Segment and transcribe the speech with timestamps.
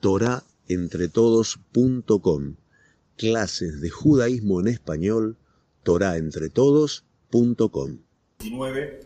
[0.00, 2.56] torahentretodos.com.
[3.16, 5.36] Clases de judaísmo en español,
[5.82, 7.98] torahentretodos.com.
[8.38, 9.00] 19.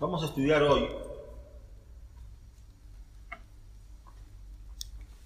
[0.00, 0.88] Vamos a estudiar hoy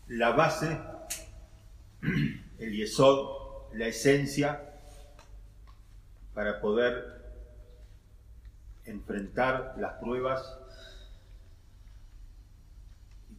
[0.09, 0.79] la base,
[2.59, 3.29] el yesod,
[3.75, 4.73] la esencia
[6.35, 7.23] para poder
[8.85, 10.59] enfrentar las pruebas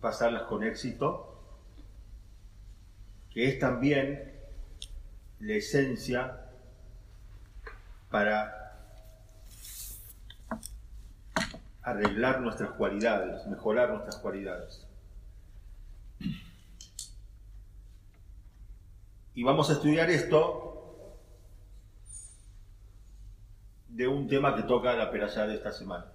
[0.03, 1.33] pasarlas con éxito,
[3.31, 4.33] que es también
[5.39, 6.41] la esencia
[8.11, 8.77] para
[11.81, 14.85] arreglar nuestras cualidades, mejorar nuestras cualidades.
[19.33, 21.07] Y vamos a estudiar esto
[23.87, 26.12] de un tema que toca la peralla de esta semana.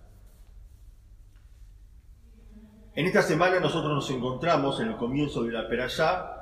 [2.98, 6.32] En esta semana nosotros nos encontramos en el comienzo de la peralla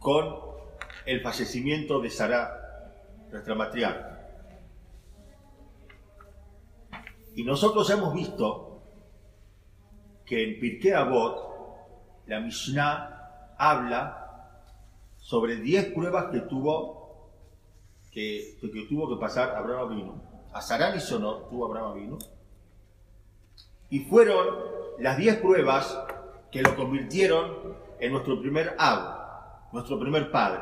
[0.00, 0.40] con
[1.04, 2.50] el fallecimiento de Sara,
[3.30, 4.26] nuestra matriarca.
[7.36, 8.82] Y nosotros hemos visto
[10.24, 11.38] que en Pirkei Avot
[12.26, 14.58] la Mishnah habla
[15.18, 17.30] sobre 10 pruebas que tuvo
[18.10, 18.58] que,
[18.88, 20.22] tuvo que pasar Abraham vino.
[20.52, 22.18] A Sarán y Sonor tuvo Abraham vino.
[23.90, 24.46] Y fueron
[24.98, 25.98] las 10 pruebas
[26.50, 29.16] que lo convirtieron en nuestro primer abo,
[29.72, 30.60] nuestro primer padre.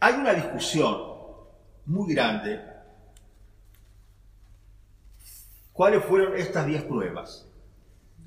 [0.00, 1.16] Hay una discusión
[1.86, 2.60] muy grande.
[5.72, 7.46] ¿Cuáles fueron estas 10 pruebas?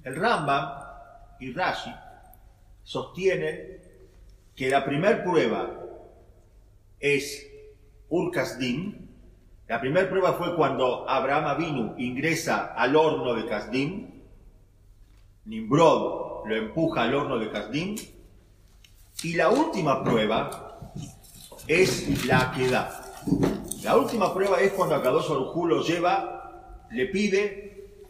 [0.03, 0.83] El Rambam
[1.39, 1.93] y Rashi
[2.83, 3.81] sostienen
[4.55, 5.79] que la primera prueba
[6.99, 7.47] es
[8.09, 9.08] Ur-Kasdim.
[9.69, 14.09] La primera prueba fue cuando Abraham Avinu ingresa al horno de Kasdim.
[15.45, 17.95] Nimrod lo empuja al horno de Kasdim.
[19.21, 20.91] Y la última prueba
[21.67, 22.99] es la queda.
[23.83, 28.01] La última prueba es cuando Akadosh Arujú lo lleva, le pide,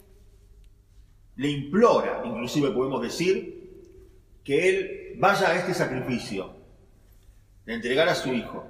[1.35, 6.53] le implora, inclusive podemos decir, que él vaya a este sacrificio,
[7.65, 8.63] de entregar a su hijo.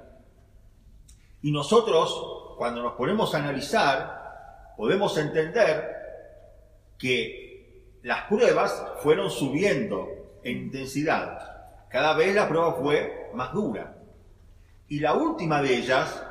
[1.40, 5.96] Y nosotros, cuando nos ponemos a analizar, podemos entender
[6.98, 10.06] que las pruebas fueron subiendo
[10.44, 11.88] en intensidad.
[11.88, 13.96] Cada vez la prueba fue más dura.
[14.88, 16.22] Y la última de ellas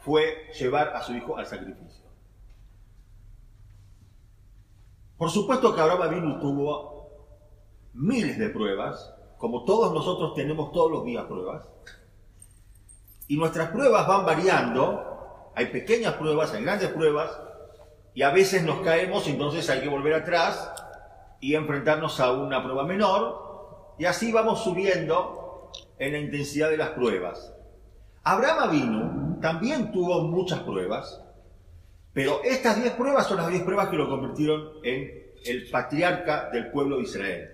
[0.00, 2.06] fue llevar a su hijo al sacrificio.
[5.16, 7.08] Por supuesto que Abraham vino tuvo
[7.94, 11.68] miles de pruebas, como todos nosotros tenemos todos los días pruebas,
[13.28, 15.17] y nuestras pruebas van variando,
[15.58, 17.36] hay pequeñas pruebas, hay grandes pruebas,
[18.14, 20.72] y a veces nos caemos, entonces hay que volver atrás
[21.40, 26.90] y enfrentarnos a una prueba menor, y así vamos subiendo en la intensidad de las
[26.90, 27.52] pruebas.
[28.22, 31.24] Abraham Avinu también tuvo muchas pruebas,
[32.12, 35.10] pero estas 10 pruebas son las 10 pruebas que lo convirtieron en
[35.44, 37.50] el patriarca del pueblo de Israel.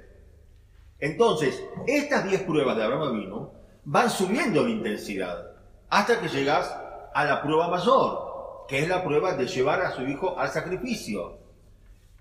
[0.98, 3.50] Entonces, estas 10 pruebas de Abraham Avinu
[3.84, 5.53] van subiendo en intensidad
[5.88, 6.83] hasta que llegas
[7.14, 11.38] a la prueba mayor, que es la prueba de llevar a su hijo al sacrificio,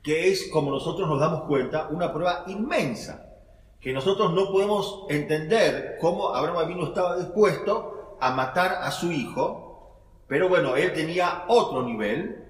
[0.04, 3.34] que es, como nosotros nos damos cuenta, una prueba inmensa,
[3.82, 10.00] que nosotros no podemos entender cómo Abraham vino estaba dispuesto a matar a su hijo,
[10.28, 12.46] pero bueno, él tenía otro nivel,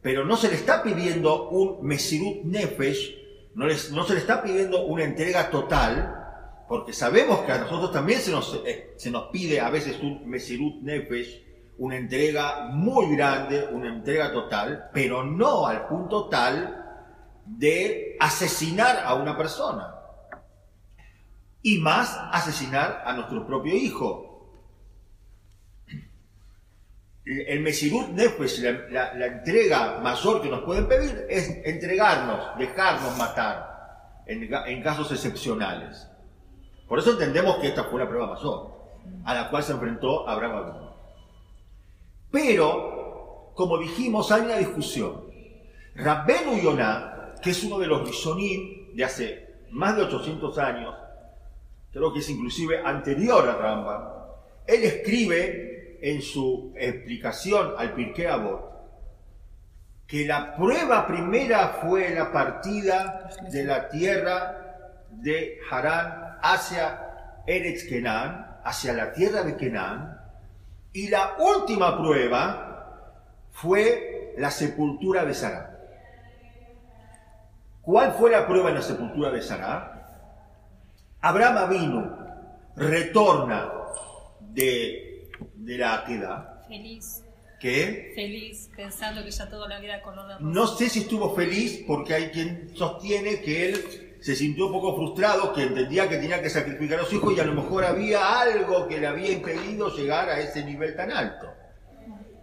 [0.00, 3.16] pero no se le está pidiendo un Mesirut Nefesh,
[3.54, 6.22] no, no se le está pidiendo una entrega total,
[6.68, 10.28] porque sabemos que a nosotros también se nos, eh, se nos pide a veces un
[10.28, 11.44] Mesirut Nefesh,
[11.78, 16.82] una entrega muy grande, una entrega total, pero no al punto tal
[17.46, 19.94] de asesinar a una persona.
[21.62, 24.30] Y más asesinar a nuestro propio hijo.
[27.24, 34.82] El Mesirut Nefesh, la, entrega mayor que nos pueden pedir, es entregarnos, dejarnos matar en
[34.82, 36.06] casos excepcionales.
[36.88, 38.72] Por eso entendemos que esta fue la prueba mayor,
[39.24, 40.83] a la cual se enfrentó Abraham.
[42.34, 45.30] Pero, como dijimos, hay una discusión.
[45.94, 50.96] Rabbenu Yonah, que es uno de los Rishonim de hace más de 800 años,
[51.92, 54.02] creo que es inclusive anterior a Rambam,
[54.66, 58.74] él escribe en su explicación al Pirkei Avot
[60.08, 68.58] que la prueba primera fue la partida de la tierra de Harán hacia Eretz Kenan,
[68.64, 70.13] hacia la tierra de Kenan,
[70.94, 73.10] y la última prueba
[73.50, 75.78] fue la sepultura de Sara.
[77.82, 79.90] ¿Cuál fue la prueba en la sepultura de Sara?
[81.20, 82.18] Abraham vino,
[82.76, 83.70] retorna
[84.40, 86.62] de, de la queda.
[86.68, 87.22] Feliz.
[87.58, 88.12] ¿Qué?
[88.14, 90.44] Feliz, pensando que ya toda la vida color de rosa.
[90.46, 94.96] No sé si estuvo feliz porque hay quien sostiene que él se sintió un poco
[94.96, 98.40] frustrado, que entendía que tenía que sacrificar a su hijo y a lo mejor había
[98.40, 101.46] algo que le había impedido llegar a ese nivel tan alto.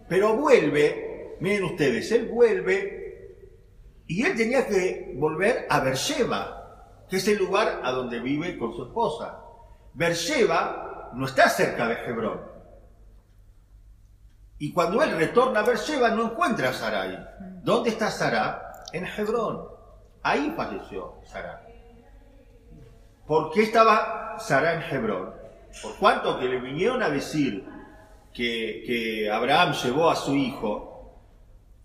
[0.07, 3.55] Pero vuelve, miren ustedes, él vuelve
[4.05, 8.75] y él tenía que volver a Beersheba, que es el lugar a donde vive con
[8.75, 9.39] su esposa.
[9.95, 12.41] Beersheba no está cerca de Hebrón.
[14.59, 17.17] Y cuando él retorna a Beersheba no encuentra a Sarai.
[17.63, 18.83] ¿Dónde está Sara?
[18.93, 19.65] En Hebrón.
[20.21, 21.70] Ahí falleció Sara.
[23.31, 25.33] ¿Por qué estaba Sara en Hebrón?
[25.81, 27.63] Por cuanto que le vinieron a decir
[28.33, 31.15] que, que Abraham llevó a su hijo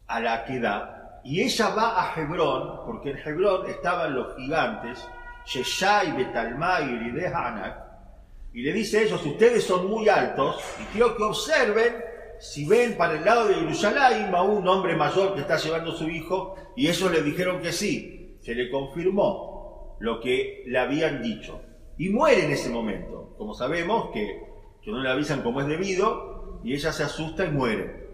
[0.08, 5.08] a la queda y ella va a Hebrón, porque en Hebrón estaban los gigantes,
[5.46, 11.22] Sheshai, Betalmai y y le dice a ellos, ustedes son muy altos, y quiero que
[11.22, 11.94] observen
[12.40, 15.96] si ven para el lado de Jerusalén a un hombre mayor que está llevando a
[15.96, 19.55] su hijo, y ellos le dijeron que sí, se le confirmó
[19.98, 21.60] lo que le habían dicho.
[21.98, 23.34] Y muere en ese momento.
[23.38, 24.42] Como sabemos que,
[24.82, 28.06] que no le avisan como es debido, y ella se asusta y muere.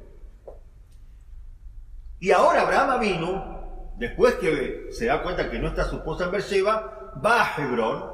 [2.21, 6.31] Y ahora Abraham vino, después que se da cuenta que no está su esposa en
[6.31, 8.13] Beersheba, va a Hebrón,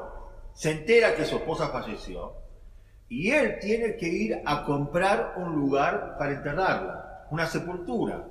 [0.55, 2.35] se entera que su esposa falleció,
[3.09, 8.27] y él tiene que ir a comprar un lugar para enterrarla, una sepultura.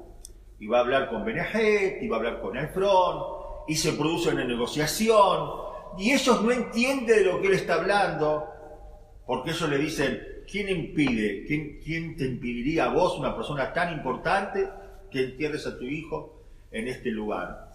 [0.60, 3.37] Y va a hablar con Benejet, y va a hablar con Efrón,
[3.68, 5.50] y se produce una negociación,
[5.98, 8.48] y ellos no entienden de lo que él está hablando,
[9.26, 11.44] porque ellos le dicen, ¿quién impide?
[11.46, 14.68] ¿Quién, quién te impediría a vos, una persona tan importante,
[15.12, 17.68] que entierres a tu hijo en este lugar?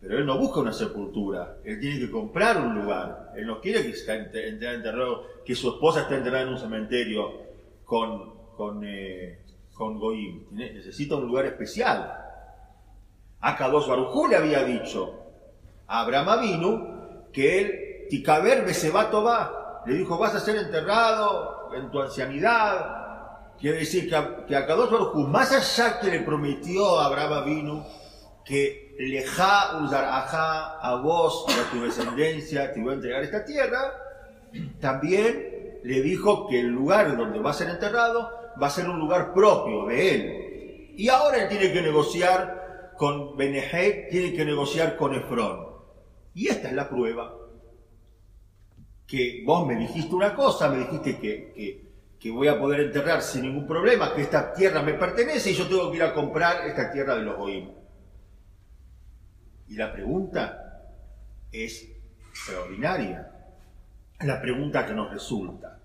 [0.00, 3.32] Pero él no busca una sepultura, él tiene que comprar un lugar.
[3.36, 7.32] Él no quiere que, esté enterrado, que su esposa esté enterrada en un cementerio
[7.84, 9.40] con, con, eh,
[9.74, 10.46] con Goim.
[10.52, 12.16] Necesita un lugar especial.
[13.40, 15.19] Akados Barujú le había dicho
[15.90, 23.56] Abraham Avinu que él, Tikaber Besebatová, le dijo, vas a ser enterrado en tu ancianidad.
[23.58, 27.84] Quiere decir que, que Barujú, más allá que le prometió a Abraham Avinu
[28.44, 33.94] que Leja ajá a vos y a tu descendencia te voy a entregar esta tierra,
[34.80, 38.98] también le dijo que el lugar donde va a ser enterrado va a ser un
[38.98, 40.94] lugar propio de él.
[40.96, 45.69] Y ahora él tiene que negociar con Benejet, tiene que negociar con Efrón.
[46.34, 47.36] Y esta es la prueba.
[49.06, 53.42] Que vos me dijiste una cosa, me dijiste que, que, voy a poder enterrar sin
[53.42, 56.92] ningún problema, que esta tierra me pertenece y yo tengo que ir a comprar esta
[56.92, 57.70] tierra de los Goim.
[59.68, 60.84] Y la pregunta
[61.50, 61.88] es
[62.30, 63.32] extraordinaria.
[64.20, 65.80] La pregunta que nos resulta.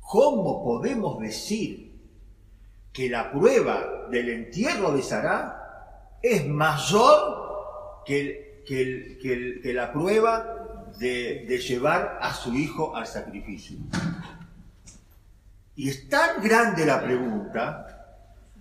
[0.00, 1.88] ¿Cómo podemos decir
[2.92, 12.18] que la prueba del entierro de Sará es mayor que, que, la prueba de, llevar
[12.20, 13.78] a su hijo al sacrificio?
[15.74, 17.94] Y es tan grande la pregunta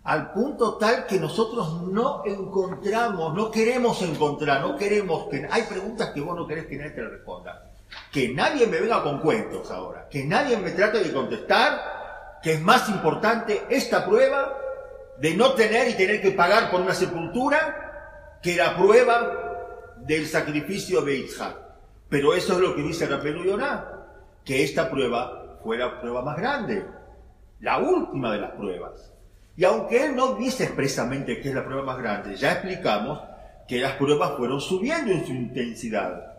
[0.04, 5.46] al punto tal que nosotros no encontramos, no queremos encontrar, no queremos que...
[5.52, 7.72] Hay preguntas que vos no querés que nadie te responda.
[8.10, 12.62] Que nadie me venga con cuentos ahora, que nadie me trate de contestar que es
[12.62, 14.58] más importante esta prueba
[15.20, 19.47] de no tener y tener que pagar por una sepultura que la prueba
[20.08, 21.58] del sacrificio de Isaac.
[22.10, 23.86] Pero eso es lo que dice Rapelu Yonah,
[24.46, 26.86] que esta prueba fue la prueba más grande,
[27.60, 29.14] la última de las pruebas.
[29.58, 33.20] Y aunque él no dice expresamente que es la prueba más grande, ya explicamos
[33.68, 36.38] que las pruebas fueron subiendo en su intensidad.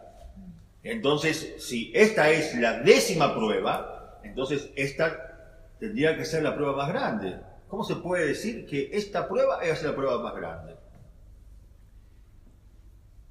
[0.82, 6.88] Entonces, si esta es la décima prueba, entonces esta tendría que ser la prueba más
[6.88, 7.38] grande.
[7.68, 10.77] ¿Cómo se puede decir que esta prueba es la prueba más grande?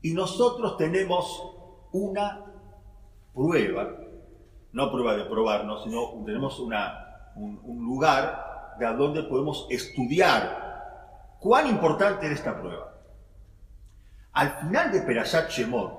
[0.08, 1.52] Y nosotros tenemos
[1.92, 2.46] una
[3.34, 3.94] prueba,
[4.72, 11.68] no prueba de probarnos, sino tenemos una, un, lugar de a dónde podemos estudiar cuán
[11.68, 12.94] importante es esta prueba.
[14.32, 15.92] Al final de Perashat Shemot,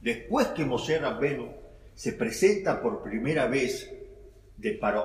[0.00, 1.52] después que Moshe Rabbenu
[1.94, 3.94] se presenta por primera vez
[4.56, 5.04] de Paró,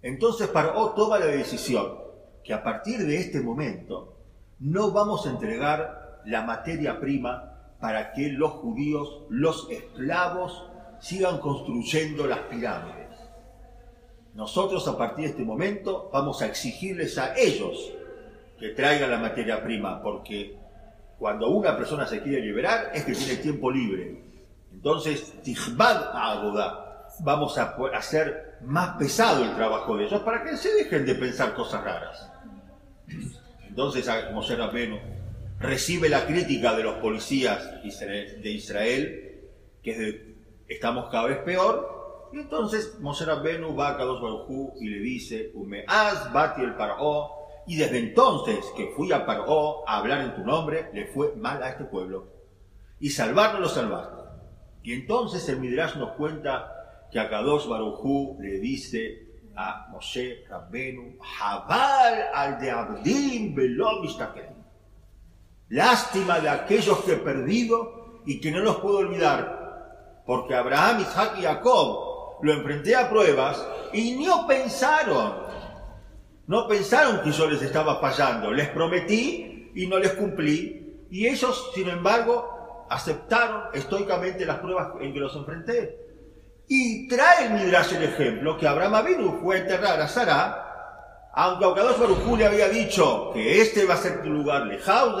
[0.00, 1.98] entonces Paró toma la decisión
[2.42, 4.16] que a partir de este momento
[4.58, 10.66] no vamos a entregar la materia prima para que los judíos, los esclavos,
[11.00, 13.08] sigan construyendo las pirámides.
[14.34, 17.92] Nosotros a partir de este momento vamos a exigirles a ellos
[18.58, 20.58] que traigan la materia prima, porque
[21.18, 24.22] cuando una persona se quiere liberar es que tiene tiempo libre.
[24.72, 30.74] Entonces, Tijbad Agoda, vamos a hacer más pesado el trabajo de ellos para que se
[30.74, 32.30] dejen de pensar cosas raras.
[33.66, 35.17] Entonces, Moshe Rabbeinu
[35.60, 39.40] recibe la crítica de los policías de Israel,
[39.82, 40.36] que
[40.68, 45.50] estamos cada vez peor, y entonces Moshe Rabbeinu va a Kadosh Baruj y le dice,
[45.54, 47.30] Umeaz bati el Paró,
[47.66, 51.62] y desde entonces que fui a Paró a hablar en tu nombre, le fue mal
[51.62, 52.28] a este pueblo.
[53.00, 54.22] Y salvarlo lo salvaste.
[54.82, 61.18] Y entonces el Midrash nos cuenta que a Kadosh Barujú le dice a Moshe Rabbenu,
[61.20, 63.54] Jabal al de Abdim
[65.68, 70.22] Lástima de aquellos que he perdido y que no los puedo olvidar.
[70.26, 75.48] Porque Abraham, Isaac y Jacob lo enfrenté a pruebas y no pensaron
[76.48, 81.04] no pensaron que yo les estaba fallando, les prometí y no les cumplí.
[81.10, 85.94] Y ellos, sin embargo, aceptaron estoicamente las pruebas en que los enfrenté.
[86.66, 90.67] Y trae el Midrash el ejemplo que Abraham Avinu fue a enterrar a Sara,
[91.40, 95.16] aunque Aukadosh Baruj le había dicho que este va a ser tu lugar, Lejau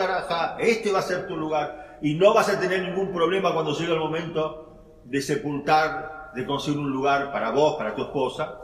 [0.58, 3.92] este va a ser tu lugar, y no vas a tener ningún problema cuando llegue
[3.92, 8.58] el momento de sepultar, de conseguir un lugar para vos, para tu esposa.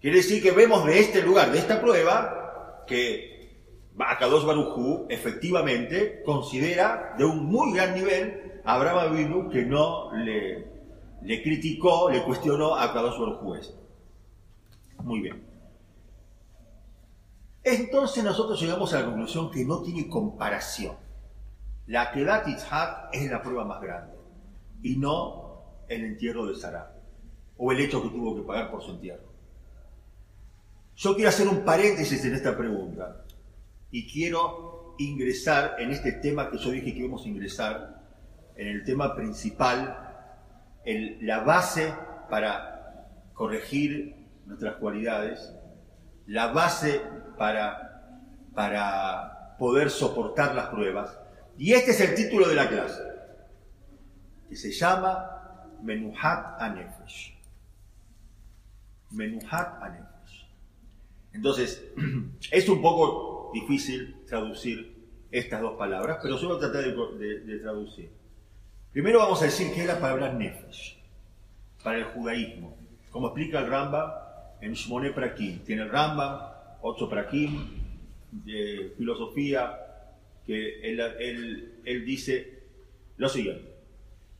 [0.00, 3.60] Quiere decir que vemos de este lugar, de esta prueba, que
[3.98, 10.66] Akadosh Barujú efectivamente considera de un muy gran nivel a Abraham Avinu que no le,
[11.20, 13.54] le criticó, le cuestionó a Akadosh Barujú
[15.02, 15.53] Muy bien.
[17.64, 20.96] Entonces nosotros llegamos a la conclusión que no tiene comparación.
[21.86, 24.14] La Kedat Yitzhak es la prueba más grande
[24.82, 26.94] y no el entierro de Sarah
[27.56, 29.32] o el hecho que tuvo que pagar por su entierro.
[30.94, 33.24] Yo quiero hacer un paréntesis en esta pregunta
[33.90, 38.02] y quiero ingresar en este tema que yo dije que íbamos a ingresar,
[38.56, 39.98] en el tema principal,
[40.84, 41.92] la base
[42.30, 44.14] para corregir
[44.46, 45.52] nuestras cualidades,
[46.26, 47.00] la base
[47.36, 51.18] para, para poder soportar las pruebas.
[51.56, 53.02] Y este es el título de la clase,
[54.48, 57.34] que se llama Menuhat Anefesh.
[59.10, 60.48] Menuhat Anefesh.
[61.32, 61.84] Entonces,
[62.50, 64.94] es un poco difícil traducir
[65.30, 68.10] estas dos palabras, pero yo voy a tratar de, traducir.
[68.92, 71.02] Primero vamos a decir qué es la palabra nefesh
[71.82, 72.76] para el judaísmo.
[73.10, 75.58] Como explica el Ramba en Shmoné Prakim.
[75.64, 76.53] Tiene el Ramba,
[76.86, 77.58] ocho Prakim,
[78.30, 79.80] de filosofía,
[80.46, 82.62] que él, dice
[83.16, 83.72] lo siguiente.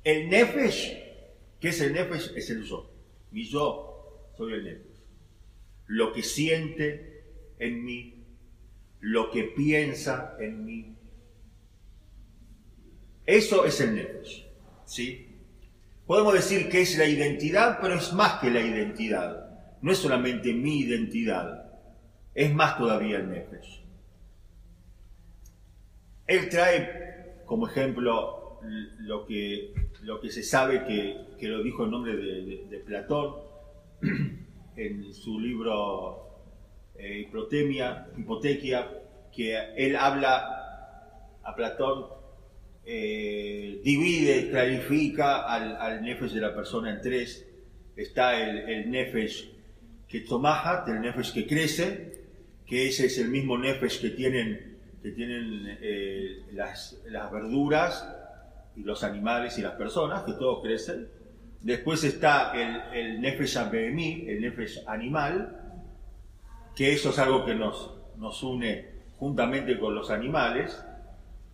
[0.03, 0.97] El nefesh,
[1.59, 2.33] ¿qué es el nefesh?
[2.37, 2.91] Es el yo.
[3.31, 4.95] Mi yo, soy el nefesh
[5.87, 7.25] lo que siente
[7.59, 8.25] en mí,
[9.01, 10.97] lo que piensa en mí.
[13.27, 14.47] Eso es el nefesh,
[14.87, 15.29] ¿sí?
[16.07, 19.79] Podemos decir que es la identidad, pero es más que la identidad.
[19.81, 21.64] No es solamente mi identidad,
[22.35, 23.83] es más todavía el nefesh.
[26.27, 28.61] Él trae como ejemplo
[29.01, 33.35] lo que, lo que se sabe que, lo dijo en nombre de Platón,
[34.77, 36.25] en su libro
[36.97, 37.29] eh,
[38.17, 38.89] Hipotequia,
[39.33, 42.07] que él habla a Platón,
[42.87, 47.47] eh, divide, clarifica al, al nefesh de la persona en tres.
[47.97, 49.51] Está el, el nefesh
[50.09, 52.14] que tomaja, el nefesh que crece,
[52.75, 58.05] que ese es el mismo nefesh que tienen, que tienen eh, las, las verduras
[58.75, 61.07] y los animales y las personas, que todos crecen
[61.61, 65.87] Después está el, el Nefesh Abemi, el Nefesh animal,
[66.75, 68.87] que eso es algo que nos, nos une
[69.19, 70.77] juntamente con los animales.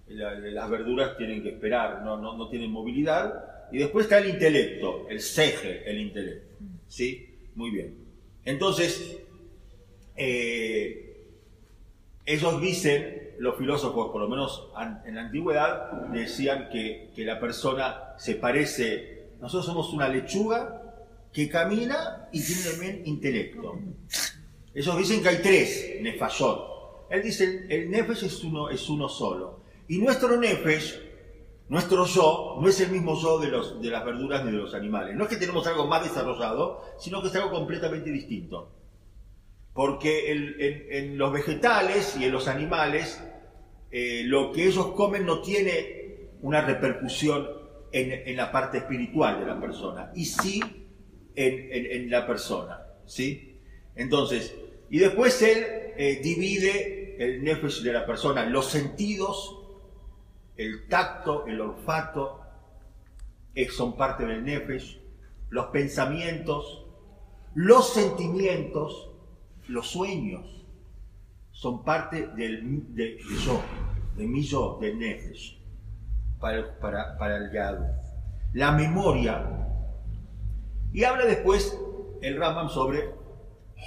[0.09, 3.69] las verduras tienen que esperar, no, no, tienen movilidad.
[3.73, 6.57] Y después está el intelecto, el ceje, el intelecto.
[6.89, 7.51] ¿Sí?
[7.57, 7.95] Muy bien.
[8.47, 9.21] Entonces,
[10.17, 11.10] eh,
[12.35, 14.69] ellos dicen, los filósofos, por lo menos
[15.05, 20.83] en la antigüedad, decían que, que la persona se parece nosotros somos una lechuga
[21.33, 23.79] que camina y tiene también intelecto.
[24.75, 27.09] Ellos dicen que hay tres nefashot.
[27.11, 29.61] Él dice, el nefesh es uno, es uno solo.
[29.89, 31.01] Y nuestro nefesh,
[31.69, 34.75] nuestro yo, no es el mismo yo de, los, de las verduras ni de los
[34.75, 35.17] animales.
[35.17, 38.69] No es que tenemos algo más desarrollado, sino que es algo completamente distinto.
[39.73, 43.23] Porque en, los vegetales y en los animales,
[43.91, 47.49] eh, lo que ellos comen no tiene una repercusión
[47.93, 50.61] en, la parte espiritual de la persona y sí
[51.35, 52.81] en, la persona.
[53.07, 53.61] ¿sí?
[53.95, 54.55] Entonces,
[54.91, 55.65] y después él
[55.97, 59.61] eh, divide el nefesh de la persona, los sentidos
[60.61, 62.43] el tacto, el olfato,
[63.55, 65.01] eh, son parte del nefesh,
[65.49, 66.85] los pensamientos,
[67.55, 69.10] los sentimientos,
[69.71, 70.67] los sueños,
[71.53, 73.61] son parte del de, yo,
[74.17, 75.59] de mi yo, del nefesh,
[76.41, 77.85] para el, yadu.
[78.53, 79.61] La memoria,
[80.93, 81.79] y habla después
[82.21, 83.15] el Rambam sobre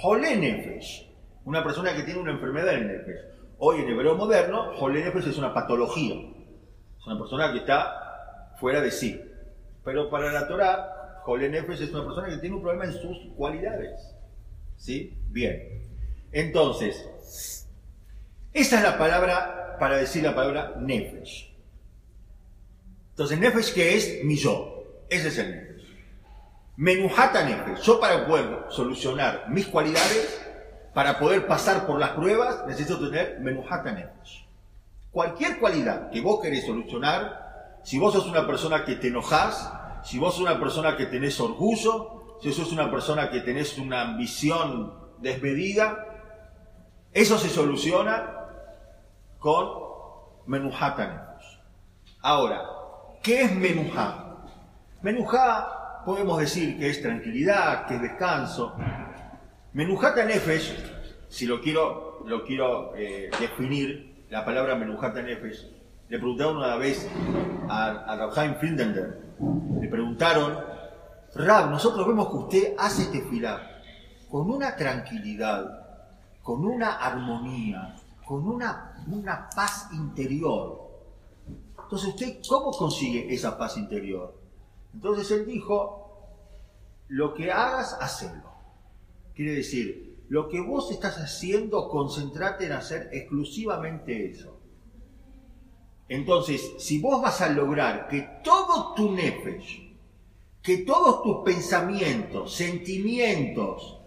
[0.00, 1.12] Jolé Nefesh,
[1.44, 3.20] una persona que tiene una enfermedad del Nefesh.
[3.58, 6.14] Hoy en hebreo moderno, Jolé Nefesh es una patología.
[6.98, 9.20] Es una persona que está fuera de sí.
[9.84, 13.18] Pero para la Torah, Jolé Nefesh es una persona que tiene un problema en sus
[13.36, 14.13] cualidades.
[14.84, 15.16] ¿Sí?
[15.30, 15.80] Bien.
[16.30, 17.06] Entonces,
[18.52, 21.50] esta es la palabra para decir la palabra Nefesh.
[23.12, 24.84] Entonces, Nefesh, que es mi yo.
[25.08, 25.86] Ese es el Nefesh.
[26.76, 27.82] Menujata Nefesh.
[27.82, 30.42] Yo para poder solucionar mis cualidades,
[30.92, 34.46] para poder pasar por las pruebas, necesito tener Menujata Nefesh.
[35.10, 39.72] Cualquier cualidad que vos querés solucionar, si vos sos una persona que te enojas,
[40.04, 44.02] si vos sos una persona que tenés orgullo, si sos una persona que tenés una
[44.02, 46.04] ambición desmedida,
[47.10, 48.50] eso se soluciona
[49.38, 49.66] con
[50.46, 51.60] Nefesh.
[52.20, 52.60] Ahora,
[53.22, 54.36] ¿qué es Menujá?
[55.00, 58.76] Menujá podemos decir que es tranquilidad, que es descanso.
[59.72, 60.74] Menujata Nefesh,
[61.30, 65.66] si lo quiero, lo quiero eh, definir, la palabra Menujata Nefesh,
[66.10, 67.08] le preguntaron una vez
[67.70, 69.32] a, a Rabhaim Frindender,
[69.80, 70.74] le preguntaron,
[71.36, 73.82] Rab, nosotros vemos que usted hace tefilá
[74.30, 75.64] con una tranquilidad,
[76.42, 80.90] con una armonía, con una, una paz interior.
[81.82, 84.34] Entonces, ¿usted cómo consigue esa paz interior?
[84.92, 86.04] Entonces él dijo,
[87.08, 88.52] lo que hagas, hacelo.
[89.34, 94.60] Quiere decir, lo que vos estás haciendo, concentrate en hacer exclusivamente eso.
[96.08, 99.83] Entonces, si vos vas a lograr que todo tu nefesh,
[100.64, 103.98] que todos tus pensamientos, sentimientos,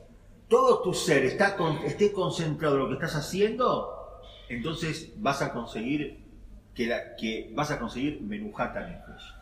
[0.50, 6.20] todo tu ser está esté concentrado en lo que estás haciendo, entonces vas a conseguir
[6.74, 9.36] que, la, que vas a conseguir menujata nefesh.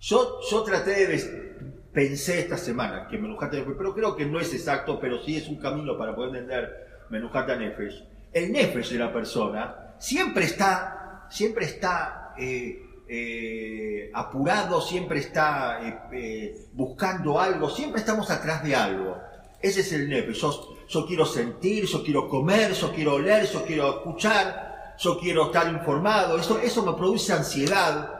[0.00, 1.56] Yo, yo traté de
[1.92, 5.48] pensé esta semana que menujata nefesh, pero creo que no es exacto, pero sí es
[5.48, 8.02] un camino para poder entender menujata nefesh.
[8.32, 15.98] El nefesh de la persona siempre está, siempre está eh, eh, apurado, siempre está eh,
[16.12, 19.16] eh, buscando algo, siempre estamos atrás de algo.
[19.60, 20.44] Ese es el nefesh.
[20.88, 25.72] Yo, quiero sentir, yo quiero comer, yo quiero oler, yo quiero escuchar, yo quiero estar
[25.72, 26.38] informado.
[26.38, 28.12] Eso, eso me produce ansiedad.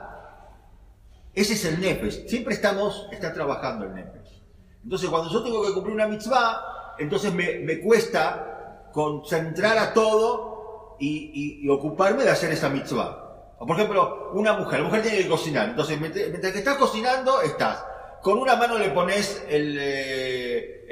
[1.33, 2.27] Ese es el nefesh.
[2.27, 4.41] Siempre estamos, está trabajando el nefesh.
[4.83, 10.95] Entonces, cuando yo tengo que cumplir una mitzvah, entonces me, me cuesta concentrar a todo
[10.99, 13.26] y, y, y, ocuparme de hacer esa mitzvah.
[13.59, 15.69] O por ejemplo, una mujer, la mujer tiene que cocinar.
[15.69, 17.83] Entonces, mientras que estás cocinando, estás.
[18.21, 20.85] Con una mano le pones eh,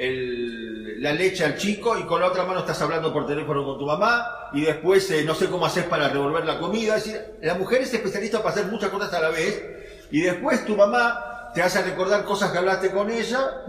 [0.98, 3.86] la leche al chico y con la otra mano estás hablando por teléfono con tu
[3.86, 6.96] mamá y después eh, no sé cómo haces para revolver la comida.
[6.96, 9.62] Es decir, la mujer es especialista para hacer muchas cosas a la vez
[10.10, 13.64] y después tu mamá te hace recordar cosas que hablaste con ella,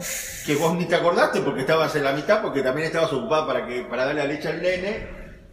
[0.46, 3.66] que vos ni te acordaste porque estabas en la mitad, porque también estabas ocupada para,
[3.66, 5.08] que, para darle la leche al nene,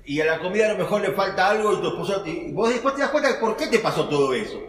[0.07, 2.69] y a la comida a lo mejor le falta algo y tu esposo, y vos
[2.69, 4.63] después te das cuenta de por qué te pasó todo eso.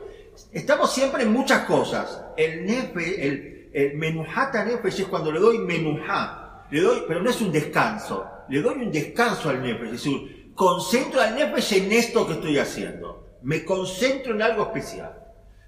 [0.52, 2.24] Estamos siempre en muchas cosas.
[2.38, 7.30] El nefe, el, el menujata nefesh es cuando le doy menujá, le doy, pero no
[7.30, 11.91] es un descanso, le doy un descanso al nefesh, es decir, concentro al nefesh en
[11.91, 15.21] esto que estoy haciendo, me concentro en algo especial.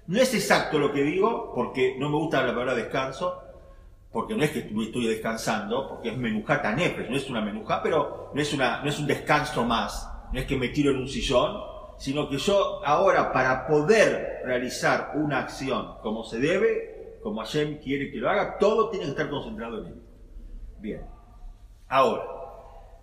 [0.06, 3.42] No es exacto lo que digo, porque no me gusta la palabra descanso,
[4.12, 8.30] porque no es que estoy descansando, porque es menujata nefesh, no es una menujá, pero
[8.32, 11.08] no es, una, no es un descanso más, no es que me tiro en un
[11.08, 11.60] sillón,
[11.98, 18.10] sino que yo ahora para poder realizar una acción como se debe, como Hashem quiere
[18.10, 20.02] que lo haga, todo tiene que estar concentrado en él.
[20.78, 21.02] Bien.
[21.88, 22.22] Ahora,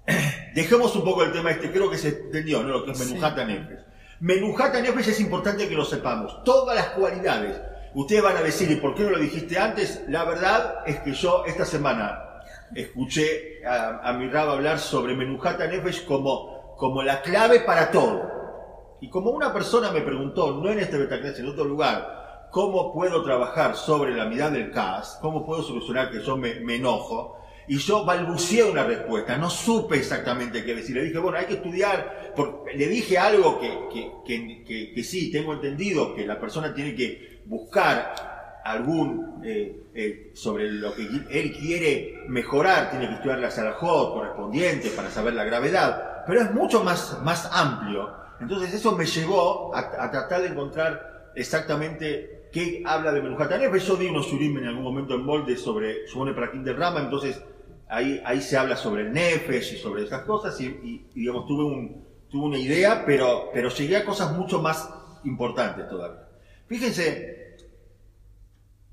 [0.55, 2.69] dejemos un poco el tema este, creo que se entendió, ¿no?
[2.69, 3.13] Lo que es sí.
[3.13, 3.85] nefesh.
[4.21, 6.43] Menujata nefesh es importante que lo sepamos.
[6.43, 7.61] Todas las cualidades.
[7.95, 10.03] Ustedes van a decir, ¿y por qué no lo dijiste antes?
[10.09, 12.41] La verdad es que yo esta semana
[12.75, 18.97] escuché a, mi rab hablar sobre Menujata nefesh como, como la clave para todo.
[18.99, 23.23] Y como una persona me preguntó, no en este Betacles, en otro lugar, cómo puedo
[23.23, 28.03] trabajar sobre la mitad del CAS, cómo puedo solucionar que yo me, enojo, y yo
[28.03, 30.97] balbuceé una respuesta, no supe exactamente qué decir.
[30.97, 35.53] Le dije, bueno, hay que estudiar, porque le dije algo que, que, que sí, tengo
[35.53, 42.23] entendido, que la persona tiene que buscar algún, eh, eh, sobre lo que él quiere
[42.27, 47.19] mejorar, tiene que estudiar las alajot correspondientes para saber la gravedad, pero es mucho más,
[47.23, 53.21] más amplio Entonces eso me llevó a, a tratar de encontrar exactamente qué habla de
[53.21, 53.75] Menujatanef.
[53.85, 57.41] Yo di unos shurim en algún momento en molde sobre Shimone Prakim de Rama, entonces
[57.87, 62.03] ahí, ahí se habla sobre el Nefesh y sobre esas cosas y, digamos, tuve, un,
[62.29, 64.89] tuve una idea, pero, pero llegué a cosas mucho más
[65.23, 66.24] importantes todavía.
[66.67, 67.57] Fíjense,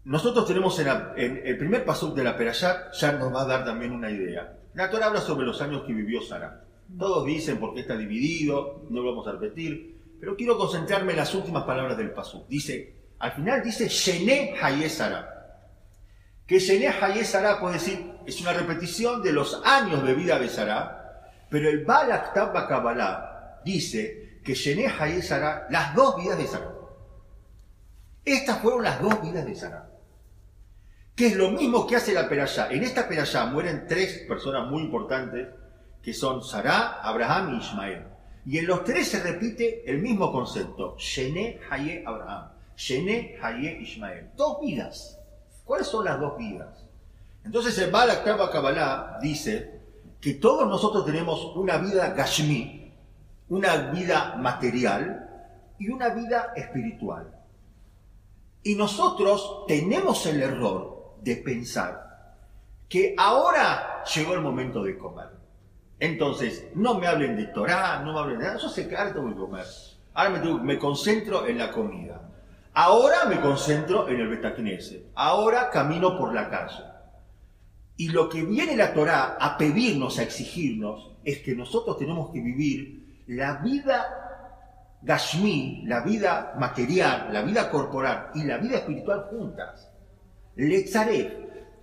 [0.05, 3.93] nosotros tenemos en, el primer paso de la Perayat, ya nos va a dar también
[3.93, 4.59] una idea.
[4.75, 6.65] La Torah habla sobre los años que vivió Sara.
[6.99, 11.19] Todos dicen por qué está dividido, no lo vamos a repetir, pero quiero concentrarme en
[11.19, 12.47] las últimas palabras del paso.
[12.49, 15.29] Dice, al final dice, Shené Hayé Sara.
[16.47, 20.49] Que Shené Hayé Sara puede decir, es una repetición de los años de vida de
[20.49, 26.47] Sara, pero el Balak Tabba Kabbalah dice que Shené Hayé Sara, las dos vidas de
[26.47, 26.82] Sara.
[28.25, 29.91] Estas fueron las dos vidas de Sara.
[31.15, 32.71] Que es lo mismo que hace la Perashá.
[32.71, 35.49] En esta Perashá mueren tres personas muy importantes,
[36.03, 38.05] que son Sará, Abraham y Ismael.
[38.47, 40.97] Y en los tres se repite el mismo concepto.
[40.99, 42.51] Shené Hayé Abraham.
[42.77, 44.31] Shené Hayé Ismael.
[44.37, 45.19] Dos vidas.
[45.65, 46.89] ¿Cuáles son las dos vidas?
[47.45, 49.81] Entonces el Balak Tabba Kabbalah dice
[50.21, 52.93] que todos nosotros tenemos una vida Gashmi,
[53.49, 55.29] una vida material
[55.79, 57.32] y una vida espiritual.
[58.63, 62.37] Y nosotros tenemos el error de pensar
[62.89, 65.29] que ahora llegó el momento de comer.
[65.99, 69.15] Entonces, no me hablen de Torah, no me hablen de nada, yo sé que ahora
[69.15, 69.65] tengo que comer.
[70.15, 72.21] Ahora me, concentro en la comida.
[72.75, 75.07] Ahora me concentro en el Betacnese.
[75.15, 76.85] Ahora camino por la calle.
[77.97, 82.41] Y lo que viene la Torah a pedirnos, a exigirnos, es que nosotros tenemos que
[82.41, 84.22] vivir la vida
[85.03, 89.91] Gashmi, la vida material, la vida corporal y la vida espiritual juntas.
[90.57, 91.33] Letzaref.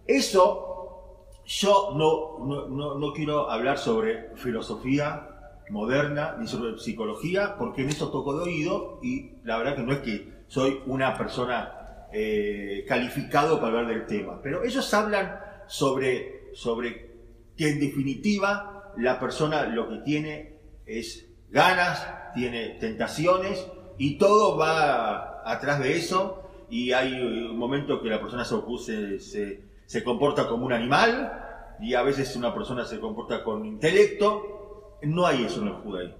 [0.07, 5.29] Eso, yo no, no, no, no quiero hablar sobre filosofía
[5.69, 9.93] moderna ni sobre psicología, porque en eso toco de oído y la verdad que no
[9.93, 16.49] es que soy una persona eh, calificado para hablar del tema, pero ellos hablan sobre,
[16.53, 17.11] sobre
[17.55, 23.65] que en definitiva la persona lo que tiene es ganas, tiene tentaciones
[23.97, 29.63] y todo va atrás de eso y hay un momento que la persona se, se,
[29.85, 34.97] se, comporta como un animal y a veces una persona se comporta con intelecto.
[35.01, 36.17] No hay eso en el judaísmo.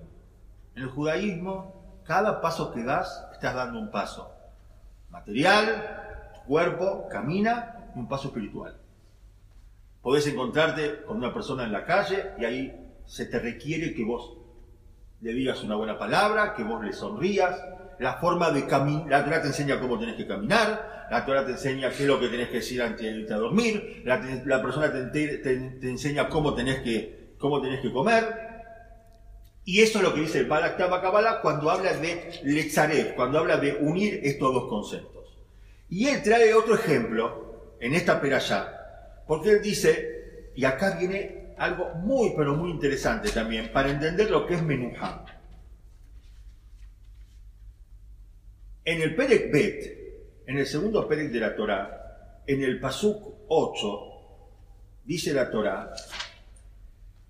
[0.76, 4.32] En el judaísmo, cada paso que das, estás dando un paso
[5.10, 8.76] material, cuerpo camina un paso espiritual.
[10.02, 14.39] Podés encontrarte con una persona en la calle y ahí se te requiere que vos
[15.22, 17.62] le digas una buena palabra, que vos le sonrías.
[18.00, 21.52] La forma de caminar, la Torah te enseña cómo tenés que caminar, la Torah te
[21.52, 24.90] enseña qué es lo que tenés que decir antes de irte a dormir, la, persona
[25.12, 28.50] te, enseña cómo tenés, que, cómo tenés que comer.
[29.66, 33.58] Y eso es lo que dice el Balak Kabbalah cuando habla de Letzaref, cuando habla
[33.58, 35.38] de unir estos dos conceptos.
[35.90, 41.94] Y él trae otro ejemplo en esta perashá, porque él dice, y acá viene algo
[41.96, 45.26] muy, pero muy interesante también, para entender lo que es Menuham.
[48.86, 54.00] En el Perek Bet, en el segundo Perek de la Torah, en el Pasuk 8,
[55.06, 55.92] dice la Torah,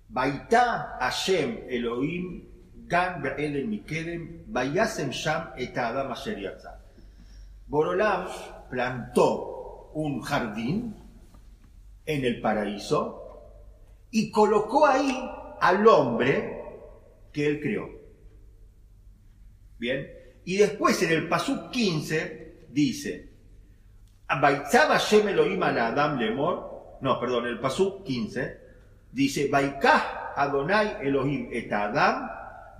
[0.08, 2.48] Baita Hashem Elohim
[2.86, 6.12] Gan Be'elen Mikedem Bayasem Sham et Adam.
[7.66, 8.26] Borolam
[8.68, 10.96] plantó un jardín
[12.06, 13.19] en el paraíso
[14.10, 15.10] y colocó ahí
[15.60, 16.62] al hombre
[17.32, 17.88] que él creó.
[19.78, 20.06] Bien,
[20.44, 23.30] y después en el Pasuk 15 dice,
[24.28, 28.58] Baitzab Hashem Elohim al Adam Lemor, no, perdón, el Pasuk 15
[29.12, 32.28] dice, Baikah Adonai Elohim et Adam,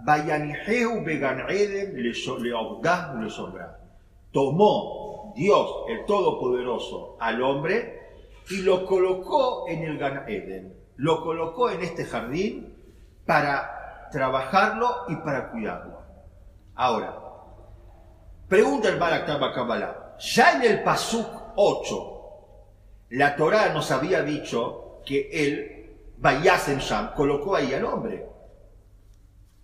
[0.04, 3.78] Bayaniheu Began Eden Leogdah Lesombra.
[4.32, 8.00] Tomó Dios, el Todopoderoso, al hombre
[8.50, 10.79] y lo colocó en el Gan Eden.
[11.00, 12.74] Lo colocó en este jardín
[13.24, 15.98] para trabajarlo y para cuidarlo.
[16.74, 17.18] Ahora,
[18.46, 20.16] pregunta el Barak Kabbalah.
[20.18, 22.20] Ya en el Pasuk 8,
[23.10, 28.26] la Torah nos había dicho que él, Bayasem Sham, colocó ahí al hombre.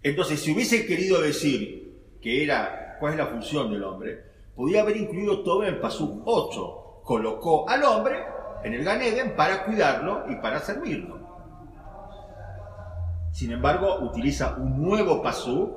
[0.03, 4.96] Entonces, si hubiese querido decir que era, cuál es la función del hombre, podía haber
[4.96, 7.03] incluido todo en el Pasuk 8.
[7.05, 8.25] Colocó al hombre
[8.64, 11.15] en el Ganeden para cuidarlo y para servirlo.
[13.37, 15.70] Sin embargo, utiliza un nuevo Pasuk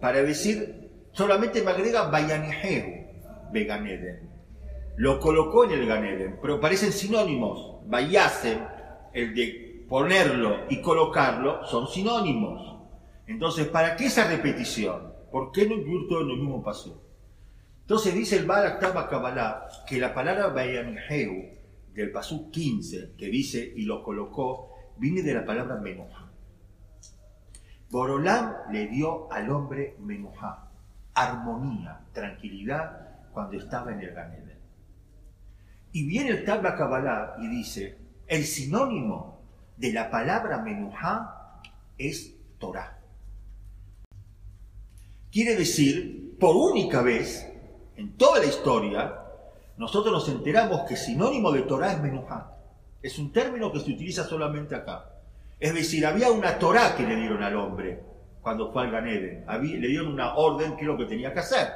[0.00, 4.28] para decir, solamente me agrega Bayanihehu, Beganeden.
[4.98, 7.78] Lo colocó en el Ganeden, pero parecen sinónimos.
[7.86, 8.58] Bayasem,
[9.14, 12.76] el de ponerlo y colocarlo, son sinónimos.
[13.26, 15.14] Entonces, ¿para qué esa repetición?
[15.32, 17.02] ¿Por qué no incluir todo en el mismo paso?
[17.80, 21.48] Entonces dice el Aktaba Kabbalah que la palabra Bayanheu
[21.94, 26.19] del pasú 15, que dice y lo colocó, viene de la palabra Menuja.
[27.90, 30.70] Borolam le dio al hombre Menuja,
[31.14, 34.58] armonía, tranquilidad cuando estaba en el Ganeden.
[35.92, 39.40] Y viene el Tabla Kabbalah y dice, el sinónimo
[39.76, 41.60] de la palabra Menuja
[41.98, 42.98] es Torah.
[45.32, 47.50] Quiere decir, por única vez
[47.96, 49.20] en toda la historia,
[49.76, 52.56] nosotros nos enteramos que sinónimo de Torah es Menujá.
[53.02, 55.09] Es un término que se utiliza solamente acá.
[55.60, 58.00] Es decir, había una Torah que le dieron al hombre
[58.40, 59.44] cuando fue al Ganeden.
[59.46, 61.68] le dieron una orden que es lo que tenía que hacer,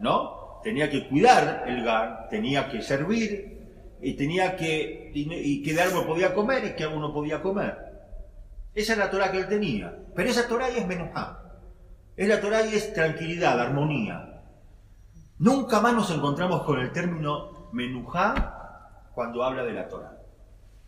[0.00, 0.60] ¿no?
[0.62, 3.58] Tenía que cuidar el Gan, tenía que servir,
[4.00, 7.76] y tenía que, y, qué árbol podía comer y qué árbol no podía comer.
[8.74, 9.96] Esa es la Torah que él tenía.
[10.14, 11.42] Pero esa Torah es Menujá.
[12.16, 14.42] Es la Torah y es tranquilidad, armonía.
[15.38, 20.16] Nunca más nos encontramos con el término menujá cuando habla de la Torah.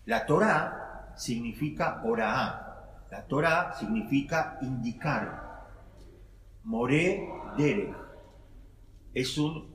[0.06, 0.89] La Torah
[1.20, 3.06] significa oraá.
[3.10, 5.68] La Torah significa indicar.
[6.64, 7.94] Moré derech.
[9.12, 9.68] Es un,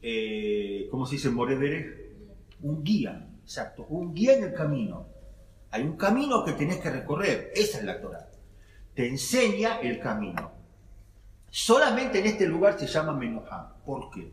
[0.00, 2.04] eh, ¿cómo se dice moré derech?
[2.60, 5.06] Un guía, exacto, un guía en el camino.
[5.70, 8.28] Hay un camino que tenés que recorrer, esa es la Torah.
[8.94, 10.52] Te enseña el camino.
[11.50, 13.74] Solamente en este lugar se llama Menujá.
[13.84, 14.32] ¿Por qué?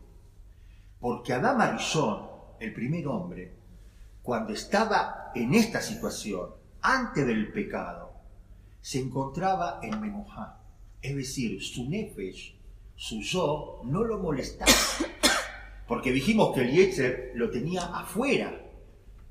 [1.00, 2.28] Porque Adán Arishon,
[2.60, 3.61] el primer hombre,
[4.22, 8.12] cuando estaba en esta situación, antes del pecado,
[8.80, 10.58] se encontraba en Menujá.
[11.00, 12.56] Es decir, su nefesh,
[12.96, 14.72] su yo, no lo molestaba.
[15.88, 18.52] Porque dijimos que el Yetzer lo tenía afuera.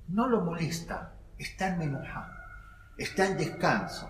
[0.09, 1.13] No lo molesta.
[1.37, 2.29] Está en Menujá.
[2.97, 4.07] Está en descanso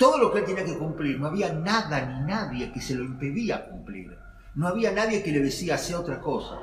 [0.00, 3.04] todo lo que él tenía que cumplir, no había nada ni nadie que se lo
[3.04, 4.16] impedía cumplir.
[4.54, 6.58] No había nadie que le decía hacer otra cosa,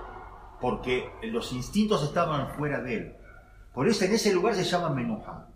[0.60, 3.17] porque los instintos estaban fuera de él.
[3.78, 5.50] Por eso en ese lugar se llama Menujá.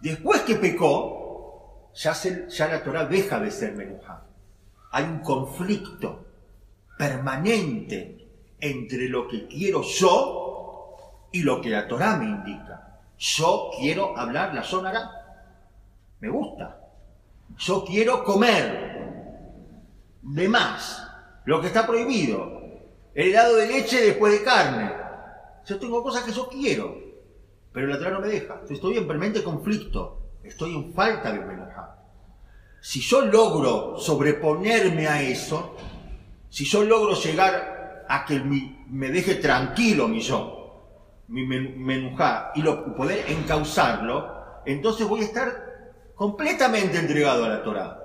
[0.00, 4.24] Después que pecó, ya, la Torah deja de ser Menujá.
[4.90, 6.24] Hay un conflicto
[6.98, 12.98] permanente entre lo que quiero yo y lo que la Torah me indica.
[13.18, 15.12] Yo quiero hablar la sonará.
[16.18, 16.80] Me gusta.
[17.56, 19.30] Yo quiero comer
[20.22, 21.06] de más,
[21.44, 22.60] lo que está prohibido.
[23.14, 24.92] El helado de leche después de carne.
[25.64, 27.04] Yo tengo cosas que yo quiero,
[27.74, 28.62] pero la Torah no me deja.
[28.70, 31.98] Estoy en permanente conflicto, estoy en falta de menujá.
[32.80, 35.74] Si yo logro sobreponerme a eso,
[36.48, 42.94] si yo logro llegar a que me deje tranquilo mi yo, mi menujá, y lo,
[42.94, 47.98] poder encauzarlo, entonces voy a estar completamente entregado a la Torah,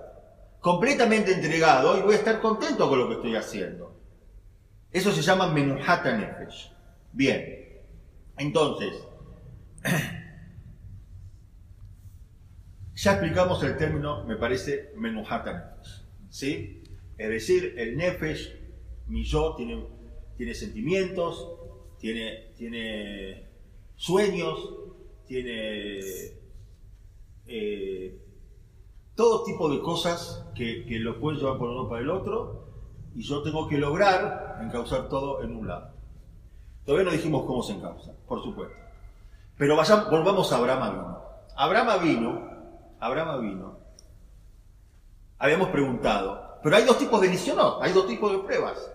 [0.61, 3.95] completamente entregado y voy a estar contento con lo que estoy haciendo.
[4.91, 6.71] Eso se llama Menuhata Nefesh.
[7.11, 7.83] Bien,
[8.35, 9.08] entonces,
[12.95, 16.03] ya explicamos el término, me parece, Menuhata Nefesh.
[16.29, 16.83] ¿Sí?
[17.17, 18.55] Es decir, el Nefesh,
[19.07, 21.47] mi yo, tiene, sentimientos,
[21.97, 23.45] tiene,
[23.95, 24.73] sueños,
[25.25, 25.99] tiene
[27.45, 28.19] eh,
[29.15, 32.67] todo tipo de cosas que, lo pueden llevar por uno para el otro,
[33.15, 35.93] y yo tengo que lograr encauzar todo en un lado.
[36.85, 38.88] Todavía no dijimos cómo se encausa, por supuesto.
[39.59, 41.19] Pero volvamos a Abraham vino.
[41.57, 42.49] Abraham vino,
[42.97, 43.79] Abraham vino.
[45.37, 48.89] Habíamos preguntado, pero hay dos tipos de inicio, no, hay dos tipos de pruebas.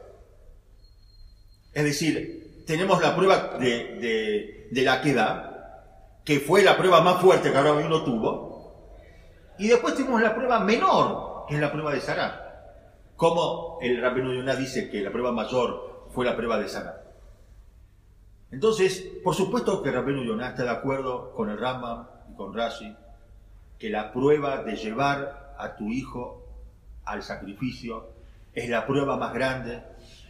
[1.71, 5.83] Es decir, tenemos la prueba de, de, de la queda,
[6.25, 9.05] que fue la prueba más fuerte que Abraham no tuvo.
[9.59, 12.41] Y después tuvimos la prueba menor, que es la prueba de Sarah.
[13.17, 17.04] Como el Rabino Yonah dice que la prueba mayor fue la prueba de Sarah.
[18.55, 22.95] Entonces, por supuesto que Rabino Yonah está de acuerdo con el Rambam y con Rashi,
[23.81, 26.41] que la prueba de llevar a tu hijo
[27.05, 28.11] al sacrificio
[28.53, 29.83] es la prueba más grande,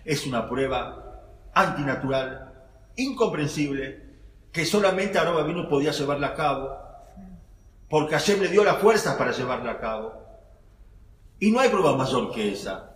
[0.06, 1.20] es una prueba
[1.52, 2.50] antinatural,
[2.96, 4.02] incomprensible,
[4.50, 6.78] que solamente Aarón vino podía llevarla a cabo,
[7.90, 10.14] porque Hashem le dio la fuerza para llevarla a cabo.
[11.40, 12.94] Y no hay prueba mayor que esa.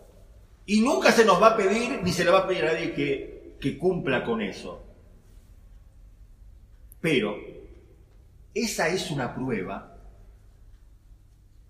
[0.65, 2.95] Y nunca se nos va a pedir, ni se le va a pedir a nadie
[3.61, 4.88] que cumpla con eso.
[7.01, 7.37] Pero
[8.55, 9.95] esa es una prueba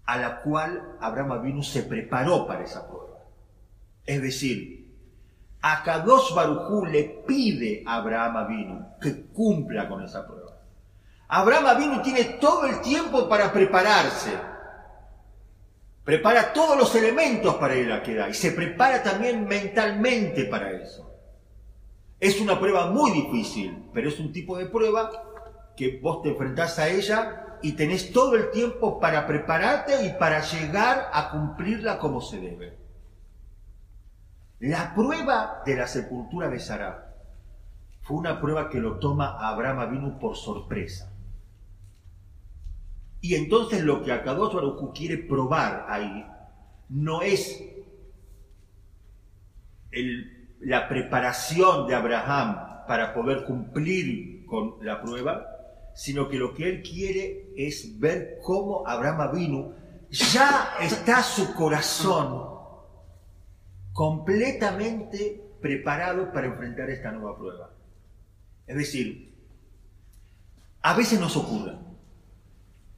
[0.06, 3.18] a la cual Abraham Avinu se preparó para esa prueba.
[4.06, 4.88] Es decir,
[5.60, 10.56] a Kadosh Barujú le pide a Abraham Avinu que cumpla con esa prueba.
[11.28, 14.32] Abraham Avinu tiene todo el tiempo para prepararse.
[16.04, 20.70] prepara todos los elementos para ir a la queda y se prepara también mentalmente para
[20.70, 21.17] eso.
[22.20, 25.10] Es una prueba muy difícil, pero es un tipo de prueba
[25.76, 30.40] que vos te enfrentás a ella y tenés todo el tiempo para prepararte y para
[30.40, 32.78] llegar a cumplirla como se debe.
[34.60, 37.14] La prueba de la sepultura de Sara
[38.02, 41.12] fue una prueba que lo toma Abraham Avinu por sorpresa.
[43.20, 46.26] Y entonces lo que Akadosh Baruj quiere probar ahí
[46.88, 47.62] no es
[50.60, 55.46] la preparación de Abraham para poder cumplir con la prueba,
[55.94, 59.74] sino que lo que él quiere es ver cómo Abraham Avinu
[60.10, 62.48] ya está su corazón
[63.92, 67.70] completamente preparado para enfrentar esta nueva prueba.
[68.66, 69.34] Es decir,
[70.82, 71.76] a veces nos ocurre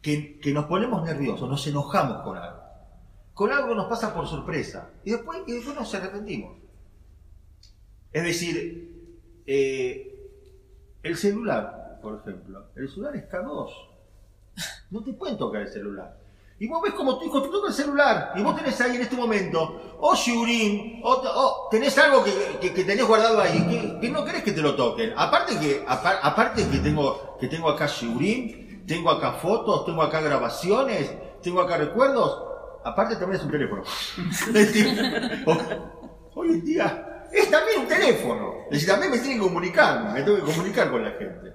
[0.03, 2.61] que, nos ponemos nerviosos, nos enojamos con algo.
[3.35, 5.43] Con algo nos pasa por sorpresa y después
[5.75, 6.59] nos arrepentimos.
[8.13, 10.11] Es decir, eh,
[11.03, 13.71] el celular, por ejemplo, el celular es K2.
[14.91, 16.19] No te pueden tocar el celular.
[16.59, 19.01] Y vos ves como tu hijo te toca el celular y vos tenés ahí en
[19.01, 24.53] este momento o Shurim, o, tenés algo que, tenés guardado ahí, que, no querés que
[24.53, 25.15] te lo toquen.
[25.17, 31.11] Aparte que, aparte que tengo, que tengo acá Shurim, tengo acá fotos, tengo acá grabaciones,
[31.43, 32.43] tengo acá recuerdos,
[32.85, 33.83] aparte también es un teléfono.
[36.35, 38.55] Hoy en día es también un teléfono.
[38.67, 41.53] Es decir, también me tienen que comunicar, me tengo que comunicar con la gente.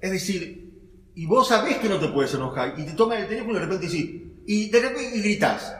[0.00, 0.64] Es decir,
[1.14, 3.64] y vos sabés que no te puedes enojar, y te toman el teléfono y de
[3.66, 5.76] repente decís, y de repente gritas.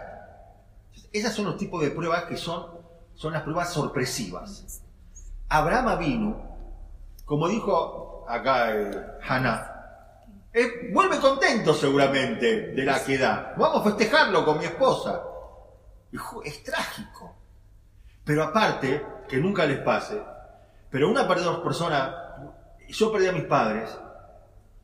[1.13, 2.67] Esas son los tipos de pruebas que son,
[3.15, 4.83] son las pruebas sorpresivas.
[5.49, 6.57] Abraham vino,
[7.25, 8.91] como dijo acá eh,
[9.23, 9.75] Hannah,
[10.53, 13.55] eh, vuelve contento seguramente de la queda.
[13.57, 15.23] Vamos a festejarlo con mi esposa.
[16.45, 17.35] es trágico.
[18.25, 20.21] Pero aparte, que nunca les pase,
[20.91, 22.15] pero una persona,
[22.89, 23.91] yo perdí a mis padres,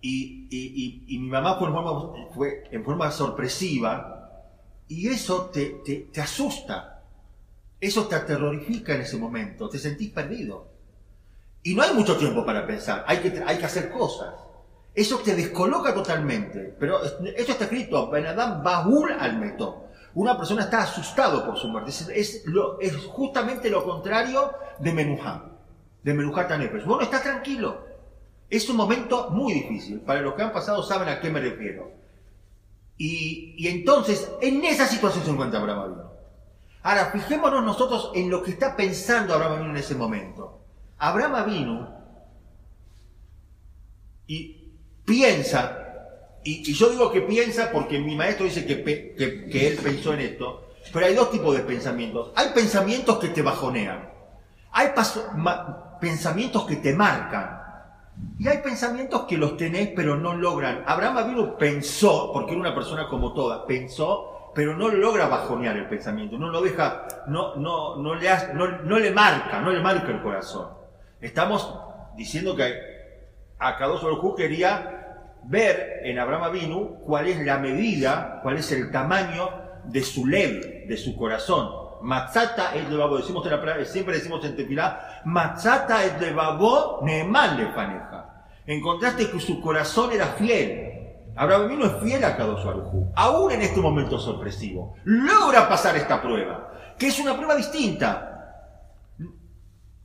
[0.02, 4.46] y, mi mamá fue en, forma, sorpresiva
[4.88, 7.02] y eso te, te, asusta,
[7.80, 10.68] eso te aterrorifica en ese momento, te sentís perdido.
[11.62, 14.34] Y no hay mucho tiempo para pensar, hay que, hay que hacer cosas.
[14.94, 16.74] Eso te descoloca totalmente.
[16.78, 19.89] Pero esto está escrito, Benadam Bahul al Meto.
[20.14, 21.90] Una persona está asustado por su muerte.
[21.90, 22.42] Es,
[23.08, 25.44] justamente lo contrario de Menujá,
[26.02, 26.84] de Menujá Tanepes.
[26.84, 27.84] Bueno, está tranquilo.
[28.48, 30.00] Es un momento muy difícil.
[30.00, 31.92] Para los que han pasado saben a qué me refiero.
[32.96, 36.10] Y, entonces, en esa situación se encuentra Abraham Avino.
[36.82, 40.60] Ahora, fijémonos nosotros en lo que está pensando Abraham Avino en ese momento.
[40.98, 42.00] Abraham vino
[44.26, 45.89] y piensa,
[46.44, 50.70] y, yo digo que piensa porque mi maestro dice que, que él pensó en esto,
[50.92, 52.32] pero hay dos tipos de pensamientos.
[52.34, 54.10] Hay pensamientos que te bajonean.
[54.72, 54.88] Hay
[56.00, 57.60] pensamientos que te marcan.
[58.38, 60.84] Y hay pensamientos que los tenés pero no logran.
[60.86, 65.88] Abraham Avinu pensó, porque era una persona como todas, pensó, pero no logra bajonear el
[65.88, 70.22] pensamiento, no lo deja, no, no, no, le, no, le marca, no le marca el
[70.22, 70.68] corazón.
[71.20, 71.72] Estamos
[72.16, 72.74] diciendo que
[73.58, 74.99] Akadosh Baruj quería
[75.44, 79.48] ver en Abraham Avinu cuál es la medida, cuál es el tamaño
[79.84, 81.68] de su lev, de su corazón.
[82.02, 83.46] Matzata es de babo, decimos
[83.86, 88.46] siempre decimos en Tefilá, Matzata es de babo, Neeman le faneja.
[88.66, 90.86] Encontraste que su corazón era fiel.
[91.36, 94.94] Abraham vino es fiel a Kadosh Arujú, aún en este momento sorpresivo.
[95.04, 98.30] Logra pasar esta prueba, que es una prueba distinta.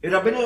[0.06, 0.40] El Rabino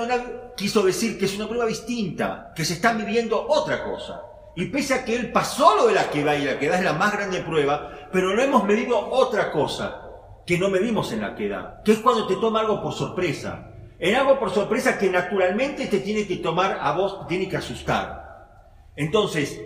[0.55, 4.21] quiso decir que es una prueba distinta, que se está viviendo otra cosa.
[4.59, 6.91] Y pese a que él pasó lo de la queda y la queda es la
[6.91, 10.01] más grande prueba, pero no hemos medido otra cosa
[10.45, 13.71] que no medimos en la queda, que es cuando te toma algo por sorpresa.
[13.97, 18.57] En algo por sorpresa que naturalmente te tiene que tomar a vos, tiene que asustar.
[18.97, 19.61] Entonces,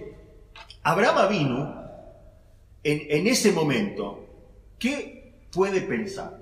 [0.83, 1.83] Abraham vino
[2.83, 4.27] en, ese momento,
[4.77, 6.37] ¿qué puede pensar?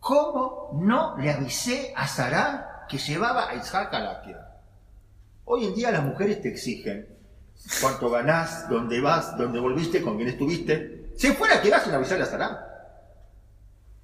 [0.00, 4.45] ¿Cómo no le avisé a Sarah que llevaba a Isaac a la queda?
[5.48, 7.06] Hoy en día las mujeres te exigen
[7.80, 11.12] cuánto ganás, dónde vas, dónde volviste, con quién estuviste.
[11.16, 12.66] Si fuera que vas sin avisarle a Sarah.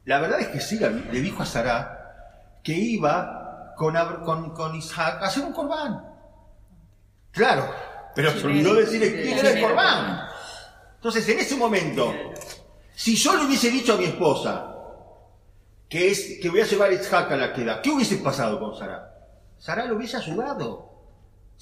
[0.05, 5.27] La verdad es que sí, le dijo a Sarah que iba con, con, Isaac a
[5.27, 6.05] hacer un corbán.
[7.33, 7.69] Claro,
[8.15, 10.29] pero se olvidó decir quién era el corbán.
[10.95, 12.15] Entonces, en ese momento,
[12.95, 14.77] si yo le hubiese dicho a mi esposa
[15.89, 18.77] que, es, que voy a llevar a Isaac a la queda, ¿qué hubiese pasado con
[18.77, 19.13] Sarah?
[19.59, 20.92] Sarah lo hubiese ayudado.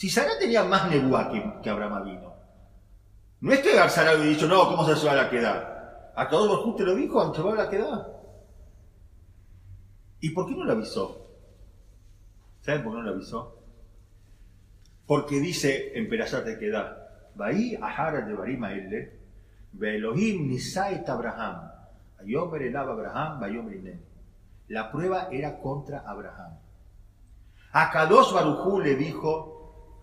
[0.00, 2.32] Si Sarah tenía más nebuá que, que Abraham vino.
[3.42, 6.12] No es que Sarah hubiese dicho, no, ¿cómo se va a la queda?
[6.16, 8.08] A todos los te lo dijo, va la queda.
[10.20, 11.28] ¿Y por qué no le avisó?
[12.62, 13.58] ¿Saben por qué no le avisó?
[15.06, 19.18] Porque dice en Perashat de Queda, Bahí Ahara de Barima Elle,
[19.82, 21.72] Elohim Nisait Abraham,
[22.20, 23.98] Ayomer Elab Abraham, Bayomer
[24.68, 26.54] La prueba era contra Abraham.
[27.72, 29.49] A Kadosh Barujú le dijo,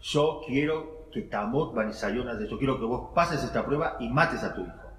[0.01, 4.53] yo quiero que Tamot Banisayonas yo quiero que vos pases esta prueba y mates a
[4.53, 4.91] tu hijo.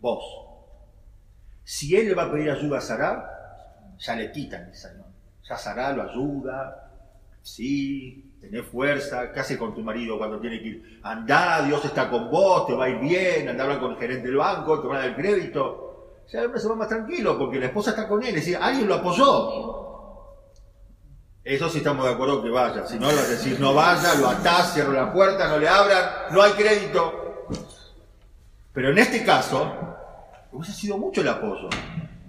[0.00, 0.24] Vos.
[1.64, 5.04] Si él le va a pedir ayuda a Sarah, ya le quitan el.
[5.48, 6.90] Ya Sarah lo ayuda,
[7.42, 11.00] sí, tenés fuerza, ¿qué hace con tu marido cuando tiene que ir?
[11.02, 14.36] Andá, Dios está con vos, te va a ir bien, andá con el gerente del
[14.36, 16.22] banco, te van a dar el crédito.
[16.28, 18.58] Ya el hombre se va más tranquilo porque la esposa está con él, es decir,
[18.60, 19.95] alguien lo apoyó.
[21.46, 22.84] Eso sí estamos de acuerdo que vaya.
[22.88, 26.42] Si no, lo decís no vaya, lo atás, cierra la puerta, no le abran, no
[26.42, 27.46] hay crédito.
[28.72, 29.72] Pero en este caso,
[30.50, 31.68] hubiese sido mucho el apoyo.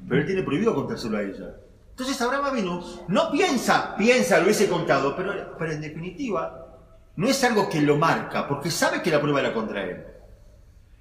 [0.08, 1.56] Pero él tiene prohibido contárselo a ella.
[1.90, 6.78] Entonces Abraham vino, no piensa, piensa, lo hubiese contado, pero, pero en definitiva,
[7.16, 10.06] no es algo que lo marca, porque sabe que la prueba era contra él.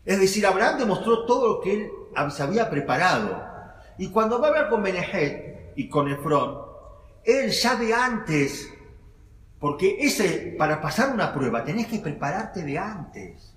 [0.06, 1.90] Es decir, Abraham demostró todo lo que él
[2.30, 3.44] se había preparado.
[3.98, 6.76] Y cuando va a hablar con Benejet y con Efrón,
[7.27, 8.72] él ya de antes,
[9.59, 13.55] porque ese, para pasar una prueba tenés que prepararte de antes.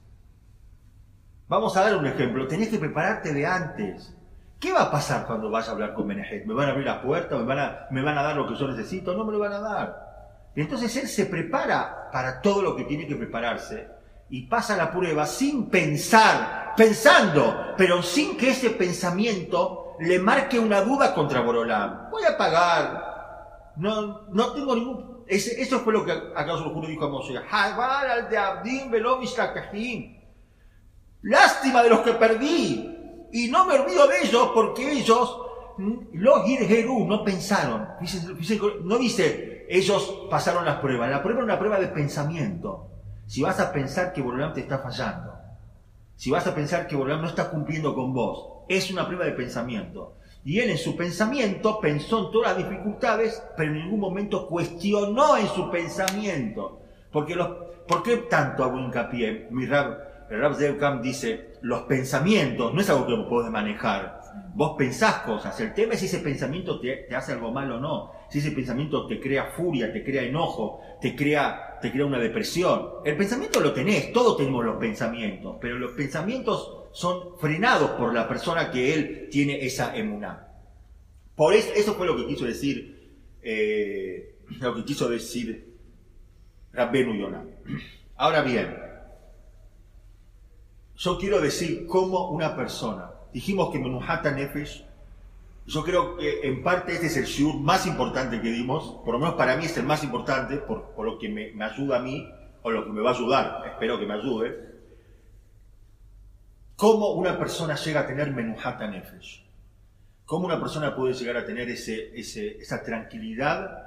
[1.48, 4.16] Vamos a dar un ejemplo, tenés que prepararte de antes.
[4.60, 6.46] ¿Qué va a pasar cuando vas a hablar con Menejet?
[6.46, 7.38] ¿Me van a abrir la puerta?
[7.38, 9.16] ¿Me van a, ¿Me van a dar lo que yo necesito?
[9.16, 10.10] No me lo van a dar.
[10.56, 13.88] Entonces él se prepara para todo lo que tiene que prepararse
[14.30, 20.82] y pasa la prueba sin pensar, pensando, pero sin que ese pensamiento le marque una
[20.82, 22.10] duda contra Borolam.
[22.12, 23.19] Voy a pagar,
[23.80, 25.24] no, no tengo ningún...
[25.28, 27.38] eso fue lo que acaso el juro dijo a Moshe.
[27.38, 28.92] al de Abdim
[31.22, 33.28] Lástima de los que perdí.
[33.32, 35.42] Y no me olvido de ellos porque ellos,
[36.14, 37.88] los Girgerú, no pensaron.
[38.84, 41.10] No dice, ellos pasaron las pruebas.
[41.10, 42.90] La prueba es una prueba de pensamiento.
[43.28, 45.34] Si vas a pensar que Borolam te está fallando,
[46.16, 49.32] si vas a pensar que Borolam no está cumpliendo con vos, es una prueba de
[49.32, 50.19] pensamiento.
[50.50, 55.38] Y él en su pensamiento pensó en todas las dificultades, pero en ningún momento cuestionó
[55.38, 56.82] en su pensamiento.
[57.12, 57.50] Porque los,
[57.88, 59.46] ¿Por qué tanto hago hincapié?
[59.52, 64.22] Mi Rab, el Rab Zevkam dice, los pensamientos no es algo que vos podés manejar.
[64.56, 65.60] Vos pensás cosas.
[65.60, 68.12] El tema es si ese pensamiento te, hace algo mal o no.
[68.32, 72.90] Si ese pensamiento te crea furia, te crea enojo, te crea, te crea una depresión.
[73.06, 78.28] El pensamiento lo tenés, todos tenemos los pensamientos, pero los pensamientos son frenados por la
[78.28, 80.50] persona que él tiene esa emuná.
[81.34, 85.78] Por eso, eso fue lo que quiso decir, eh, lo que quiso decir
[86.74, 87.46] Rabbenu Yonah.
[88.18, 88.78] Ahora bien,
[90.98, 94.84] yo quiero decir cómo una persona, dijimos que Menuhata Nefesh,
[95.68, 99.20] yo creo que en parte este es el shiur más importante que dimos, por lo
[99.20, 102.30] menos para mí es el más importante, por, lo que me, me ayuda a mí,
[102.62, 104.79] o lo que me va a ayudar, espero que me ayude,
[106.80, 109.46] ¿Cómo una persona llega a tener Menuhata Nefesh?
[110.24, 113.84] ¿Cómo una persona puede llegar a tener ese, esa tranquilidad?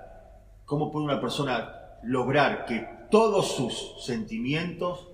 [0.66, 5.09] ¿Cómo puede una persona lograr que todos sus sentimientos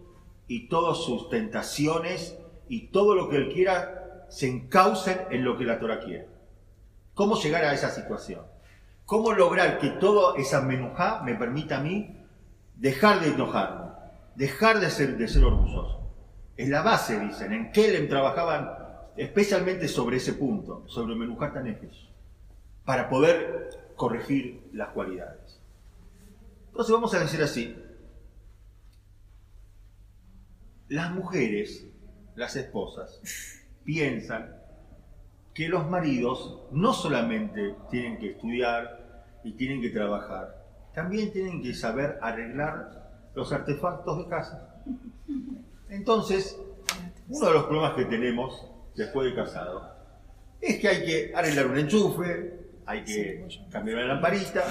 [0.49, 2.37] y todas sus tentaciones
[2.69, 6.27] y todo lo que él quiera se encaucen en lo que la Torah quiere?
[7.15, 8.45] ¿Cómo llegar a esa situación?
[9.05, 12.17] ¿Cómo lograr que toda esa menujá me permita a mí
[12.75, 13.93] dejar de enojarme,
[14.35, 15.98] dejar de ser, de ser orgulloso?
[16.59, 17.53] Es la base, dicen.
[17.53, 18.69] En Kelem trabajaban
[19.17, 22.11] especialmente sobre ese punto, sobre Menuhat Nefesh,
[22.85, 25.61] para poder corregir las cualidades.
[26.67, 27.77] Entonces vamos a decir así.
[30.89, 31.87] Las mujeres,
[32.35, 33.21] las esposas,
[33.85, 34.57] piensan
[35.55, 41.73] que los maridos no solamente tienen que estudiar y tienen que trabajar, también tienen que
[41.73, 44.75] saber arreglar los artefactos de casa.
[45.91, 46.59] Entonces,
[47.29, 49.99] uno de los problemas que tenemos después de casado
[50.61, 54.65] es que hay que arreglar un enchufe, hay que cambiar una lamparita.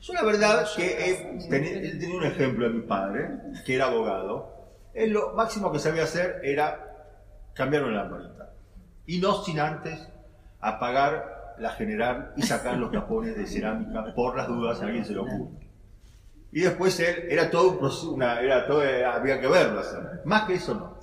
[0.00, 3.28] Yo la verdad que he tenido un ejemplo de mi padre,
[3.66, 4.54] que era abogado.
[4.94, 7.12] Él lo máximo que sabía hacer era
[7.54, 8.54] cambiar una lamparita.
[9.06, 10.08] Y no sin antes
[10.60, 15.12] apagar la general y sacar los tapones de cerámica por las dudas a alguien se
[15.12, 15.69] lo ocurre.
[16.52, 17.78] Y después él, era todo
[18.10, 20.22] una, era todo, había que verlo hacer.
[20.24, 20.98] Más que eso no.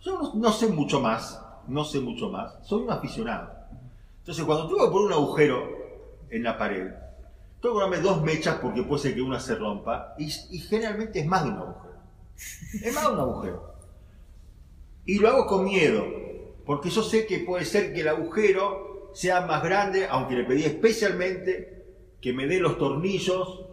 [0.00, 2.54] Yo no, sé mucho más, no sé mucho más.
[2.62, 3.50] Soy un aficionado.
[4.18, 5.68] Entonces cuando tengo que poner un agujero
[6.30, 6.90] en la pared,
[7.60, 11.20] tengo que ponerme dos mechas porque puede ser que una se rompa y, y generalmente
[11.20, 11.94] es más de un agujero.
[12.82, 13.74] Es más de un agujero.
[15.06, 16.04] Y lo hago con miedo.
[16.64, 20.64] porque yo sé que puede ser que el agujero sea más grande, aunque le pedí
[20.64, 21.84] especialmente
[22.20, 23.66] que me dé los tornillos,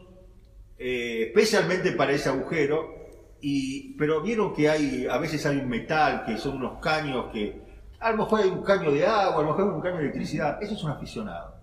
[0.81, 2.95] eh, especialmente para ese agujero,
[3.39, 7.61] y, pero vieron que hay, a veces hay un metal, que son unos caños que,
[7.99, 10.01] a lo mejor hay un caño de agua, a lo mejor hay un caño de
[10.01, 11.55] electricidad, eso es un aficionado.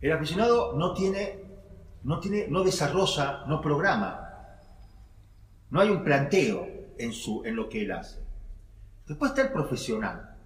[0.00, 1.40] El aficionado no tiene,
[2.04, 4.22] no tiene, no desarrolla, no programa.
[5.70, 6.66] No hay un planteo
[6.98, 8.20] en, su, en lo que él hace.
[9.06, 10.36] Después está el profesional.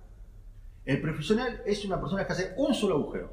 [0.85, 3.33] El profesional es una persona que hace un solo agujero.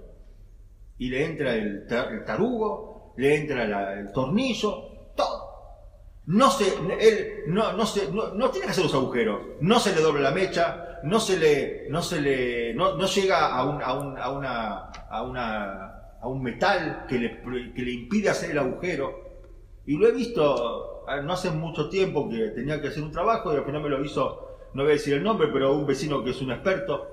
[0.97, 1.85] Y le entra el,
[2.25, 5.47] tarugo, le entra el tornillo, todo.
[6.27, 9.41] No, se, él, no, no, se, no, tiene que hacer los agujeros.
[9.61, 13.63] No se le doble la mecha, no se le, no se le, no, llega a
[13.63, 14.77] un, a, un, a, una,
[15.09, 19.27] a, una, a un metal que le, que le impide hacer el agujero.
[19.85, 23.55] Y lo he visto no hace mucho tiempo que tenía que hacer un trabajo y
[23.55, 26.31] al final me lo hizo no voy a decir el nombre, pero un vecino que
[26.31, 27.07] es un experto,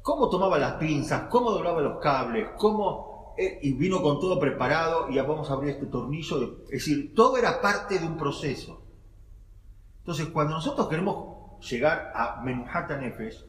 [0.00, 3.11] cómo tomaba las pinzas, cómo doblaba los cables, cómo...
[3.36, 6.60] Eh, y vino con todo preparado y ya vamos a abrir este tornillo.
[6.64, 8.82] Es decir, todo era parte de un proceso.
[9.98, 13.44] Entonces, cuando nosotros queremos llegar a Menuhata Nefesh,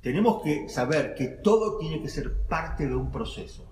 [0.00, 3.64] tenemos que saber que todo tiene que ser parte de un proceso.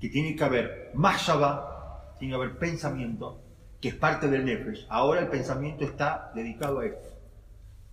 [0.00, 3.40] Que tiene que haber Mashaba, tiene que haber pensamiento,
[3.80, 4.86] que es parte del Nefesh.
[4.88, 7.12] Ahora el pensamiento está dedicado a esto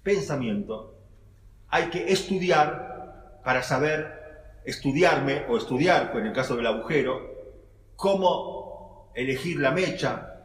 [0.04, 0.96] pensamiento,
[1.70, 4.19] hay que estudiar para saber,
[4.70, 7.22] estudiarme o estudiar, en el caso del agujero,
[7.96, 10.36] cómo elegir la mecha,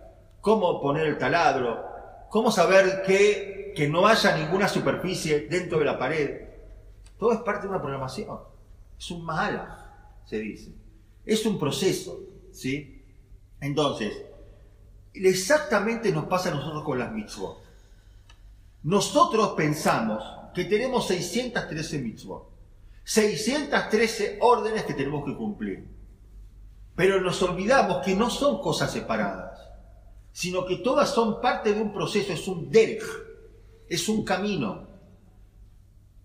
[0.41, 1.85] cómo poner el taladro,
[2.31, 6.49] cómo saber que, que no haya ninguna superficie dentro de la pared.
[7.18, 8.39] Todo es parte de una programación.
[8.99, 10.72] Es un mala, se dice.
[11.25, 12.20] Es un proceso,
[12.53, 13.03] ¿sí?
[13.61, 14.12] Entonces,
[15.14, 17.59] exactamente nos pasa a nosotros con las mitzvot.
[18.83, 20.22] Nosotros pensamos
[20.55, 22.54] que tenemos 613 mitzvot,
[23.05, 25.89] 613 órdenes que tenemos que cumplir.
[26.97, 29.61] Pero nos olvidamos que no son cosas separadas,
[30.33, 33.05] sino que todas son parte de un proceso, es un derech,
[33.89, 34.89] es un camino.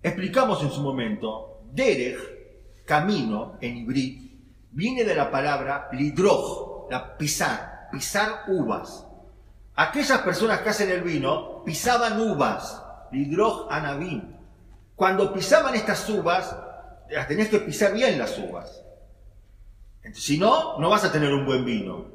[0.02, 4.32] Explicamos en su momento, derech, camino en hibrid,
[4.72, 9.06] viene de la palabra lidroj, la pisar, pisar uvas.
[9.76, 14.36] Aquellas personas que hacen el vino pisaban uvas, lidroj anabim.
[14.96, 16.56] Cuando pisaban estas uvas,
[17.10, 18.84] las tenías que pisar bien las uvas.
[20.14, 22.06] si no, no vas a tener un buen vino.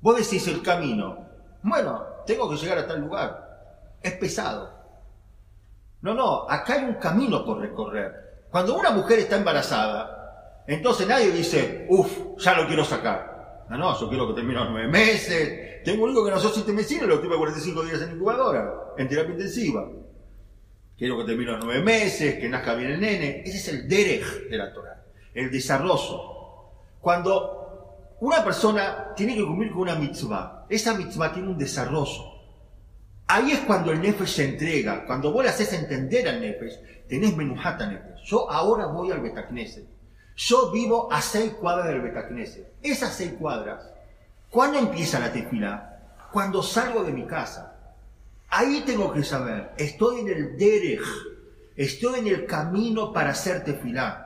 [0.00, 1.26] Vos decís el camino.
[1.62, 3.98] Bueno, tengo que llegar a tal lugar.
[4.02, 4.78] Es pesado.
[6.00, 8.46] No, no, acá hay un camino por recorrer.
[8.50, 13.66] Cuando una mujer está embarazada, entonces nadie dice, uff, ya lo quiero sacar.
[13.68, 16.72] No, no, yo quiero que termine los nueve meses, tengo un hijo que nació siete
[16.72, 19.88] meses y lo tuve 45 días en incubadora, en terapia intensiva.
[20.98, 23.42] Quiero que termine los nueve meses, que nazca bien el nene.
[23.44, 26.72] Ese es el derech de la Torah, el desarrollo.
[27.00, 32.36] Cuando una persona tiene que cumplir con una mitzvah, esa mitzvah tiene un desarrollo.
[33.28, 35.04] Ahí es cuando el nefesh se entrega.
[35.06, 38.24] Cuando vos le haces entender al nefesh, tenés menujata nefesh.
[38.24, 39.86] Yo ahora voy al Betacneset.
[40.36, 42.72] Yo vivo a seis cuadras del Betacneset.
[42.82, 43.84] Esas seis cuadras
[44.50, 46.00] ¿Cuándo empieza la tefila?
[46.32, 47.77] Cuando salgo de mi casa.
[48.50, 51.04] Ahí tengo que saber, estoy en el derech,
[51.76, 54.24] estoy en el camino para hacer tefilá.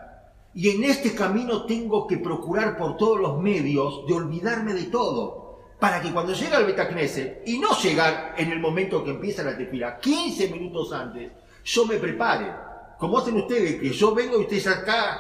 [0.55, 5.43] Y en este camino tengo que procurar por todos los medios de olvidarme de todo,
[5.81, 9.57] para que cuando llegue al Betacneset, y no llegar en el momento que empieza la
[9.57, 11.33] tefila, 15 minutos antes,
[11.65, 12.53] yo me prepare.
[12.99, 15.15] Como hacen ustedes, que yo vengo y ustedes acá,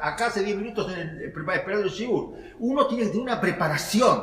[0.00, 2.34] acá, hace 10 minutos en el, esperando el shiur.
[2.60, 4.22] Uno tiene que tener una preparación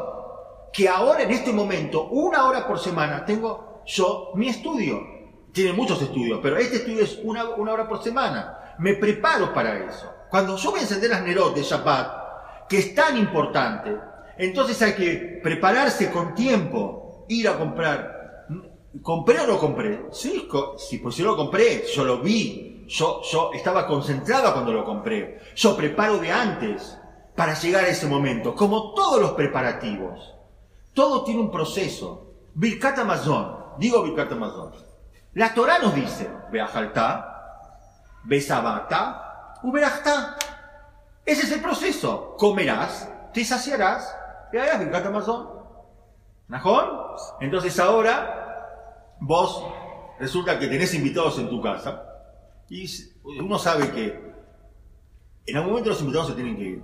[0.72, 5.22] que ahora en este momento, una hora por semana, tengo yo mi estudio.
[5.52, 8.76] Tiene muchos estudios, pero este estudio es una, una hora por semana.
[8.80, 10.10] Me preparo para eso.
[10.30, 13.98] Cuando yo voy a encender las Nerot de Shabbat, que es tan importante,
[14.38, 18.48] entonces hay que prepararse con tiempo, ir a comprar.
[19.02, 20.06] ¿Compré o no compré?
[20.12, 24.86] Sí, sí pues yo lo compré, yo lo vi, yo, yo estaba concentrada cuando lo
[24.86, 25.40] compré.
[25.56, 26.98] Yo preparo de antes
[27.36, 30.34] para llegar a ese momento, como todos los preparativos.
[30.94, 32.34] Todo tiene un proceso.
[32.54, 33.61] Birkat Amazon.
[33.82, 34.72] Digo Birkat Amazon.
[35.34, 40.38] La Torah nos dice, Beajaltá, Besabata, Uberachta.
[41.26, 42.36] Ese es el proceso.
[42.38, 44.16] Comerás, te saciarás
[44.54, 45.48] y harás Birkat Amazon.
[46.48, 46.92] ¿Najón?
[47.40, 49.66] Entonces ahora vos
[50.20, 52.04] resulta que tenés invitados en tu casa
[52.70, 52.86] y
[53.24, 54.32] uno sabe que
[55.48, 56.84] en algún momento los invitados se tienen que ir.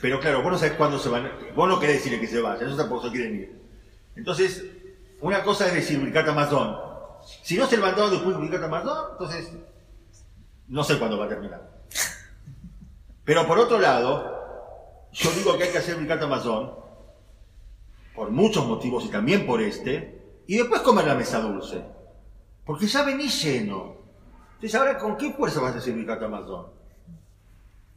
[0.00, 1.30] Pero claro, vos no sabés cuándo se van.
[1.54, 3.60] Vos no querés decirle que se vayan, ellos tampoco se quieren ir.
[4.16, 4.64] Entonces,
[5.20, 6.76] una cosa es decir Birkat Amazon.
[7.42, 9.52] Si no se levantaron después de Birkat Amazon, entonces
[10.68, 11.68] No sé cuándo va a terminar.
[13.24, 16.72] Pero por otro lado, yo digo que hay que hacer Birkat Amazon
[18.14, 21.84] por muchos motivos y también por este, y después comer la mesa dulce.
[22.64, 23.96] Porque ya venís lleno.
[24.54, 26.79] Entonces, ahora, ¿con qué fuerza vas a hacer Birkat Amazon?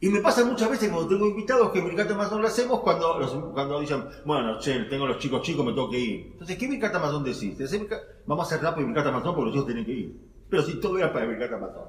[0.00, 3.32] Y me pasa muchas veces cuando tengo invitados que Birkat Amazon lo hacemos cuando, los-
[3.54, 6.28] cuando dicen, bueno, che, tengo los chicos chicos, me tengo que ir.
[6.32, 7.56] Entonces, ¿qué Birkat Amazon decís?
[7.56, 7.80] ¿Decís
[8.26, 10.20] Vamos a hacer rápido Birkat Amazon porque los chicos tienen que ir.
[10.50, 11.88] Pero si todo era para Birkat Amazon.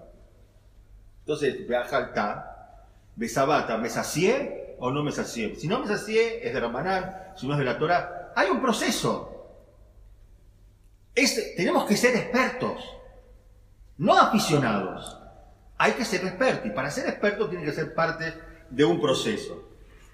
[1.19, 2.87] Entonces, Beajalta,
[3.17, 5.55] Besabata, ¿me sacié o no me sacié?
[5.55, 8.31] Si no me sacié, es de Ramanán, si no es de la Torah.
[8.35, 9.31] Hay un proceso.
[11.13, 12.81] Es- tenemos que ser expertos,
[13.97, 15.17] no aficionados.
[15.77, 18.33] Hay que ser expertos y para ser experto tiene que ser parte
[18.69, 19.69] de un proceso.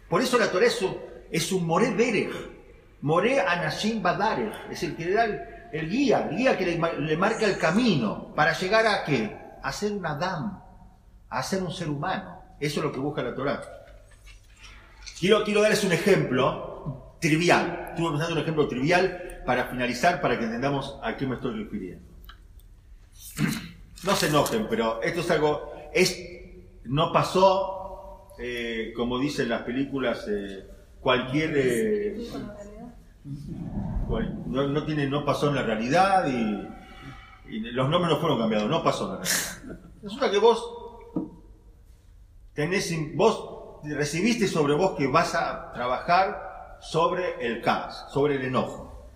[0.09, 0.97] Por eso la Torah es un,
[1.31, 2.29] es un Moré
[3.01, 5.25] Moré Anashim Badarech, es el que le da
[5.71, 9.35] el, guía, el guía que le, ma- le marca el camino para llegar a qué?
[9.63, 10.61] A ser un Adam,
[11.29, 12.41] a ser un ser humano.
[12.59, 13.61] Eso es lo que busca la Torah.
[15.19, 17.87] Quiero, quiero darles un ejemplo trivial.
[17.91, 21.63] Estuve pensando en un ejemplo trivial para finalizar, para que entendamos a qué me estoy
[21.63, 22.05] refiriendo.
[24.03, 25.71] No se enojen, pero esto es algo.
[25.93, 26.17] Es,
[26.85, 30.67] no pasó, eh, como dicen las películas, eh,
[30.99, 31.51] cualquier.
[31.55, 32.27] eh,
[34.47, 36.67] no, no tiene, no pasó en la realidad y,
[37.73, 39.91] los nombres no fueron cambiados, no pasó en la realidad.
[40.01, 40.63] Resulta que vos
[42.53, 49.09] tenés, vos recibiste sobre vos que vas a trabajar sobre el caos, sobre el enojo.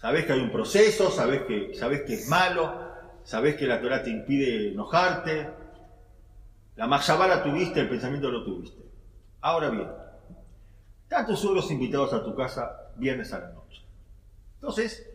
[0.00, 2.87] Sabés que hay un proceso, sabés que, sabés que es malo,
[3.28, 5.50] sabés que la Torah te impide enojarte.
[6.76, 8.80] La Mashabara tuviste, el pensamiento lo tuviste.
[9.42, 9.86] Ahora bien,
[11.08, 13.82] tantos suegros invitados a tu casa viernes a la noche.
[14.54, 15.06] Entonces,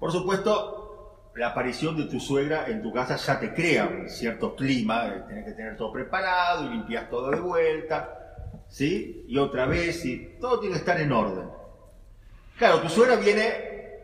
[0.00, 4.56] por supuesto, la aparición de tu suegra en tu casa ya te crea un cierto
[4.56, 9.24] clima, eh, tenés que tener todo preparado y limpias todo de vuelta, ¿sí?
[9.28, 11.48] Y otra vez, y todo tiene que estar en orden.
[12.58, 14.00] Claro, tu suegra viene,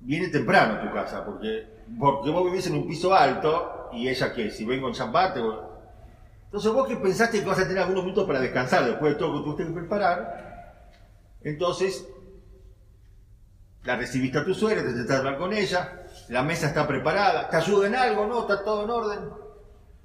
[0.00, 4.32] viene temprano a tu casa, porque, porque vos vivís en un piso alto y ella
[4.32, 5.56] qué, si vengo en Shabbat, te voy-
[6.46, 9.32] entonces vos que pensaste que vas a tener algunos minutos para descansar después de todo
[9.32, 10.84] lo que tuviste que preparar,
[11.42, 12.06] entonces
[13.84, 17.48] la recibiste a tu suegra, te sentaste a hablar con ella, la mesa está preparada,
[17.48, 18.40] te ayuda en algo, ¿no?
[18.40, 19.30] Está todo en orden.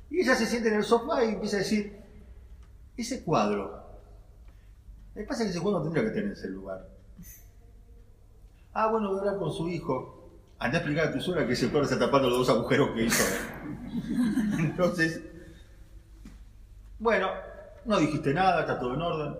[0.10, 1.98] Y ella se siente en el sofá y empieza a decir,
[2.96, 3.84] ese cuadro,
[5.16, 6.88] me pasa que ese cuadro tendría que tener ese lugar.
[8.74, 10.23] Ah, bueno, voy a hablar con su hijo.
[10.64, 13.04] Andá a explicar a tu suegra que ese cuadro está tapando los dos agujeros que
[13.04, 13.24] hizo.
[14.60, 15.22] Entonces,
[17.00, 17.30] bueno,
[17.86, 19.36] no dijiste nada, está todo en orden.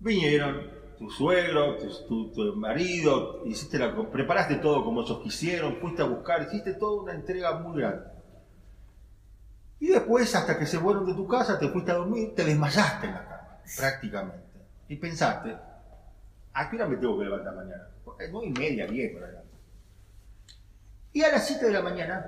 [0.00, 0.66] Vinieron
[0.98, 6.06] tu suegro, tu, tu- tu marido, hiciste la, preparaste todo como ellos quisieron, fuiste a
[6.06, 8.04] buscar, hiciste toda una entrega muy grande.
[9.78, 13.06] Y después, hasta que se fueron de tu casa, te fuiste a dormir, te desmayaste
[13.06, 14.42] en la cama, prácticamente.
[14.88, 15.56] Y pensaste,
[16.52, 17.86] ¿a qué hora me tengo que levantar mañana?
[18.30, 19.42] Nueve y media, diez, por allá.
[21.12, 22.24] Y a las 7 de la mañana,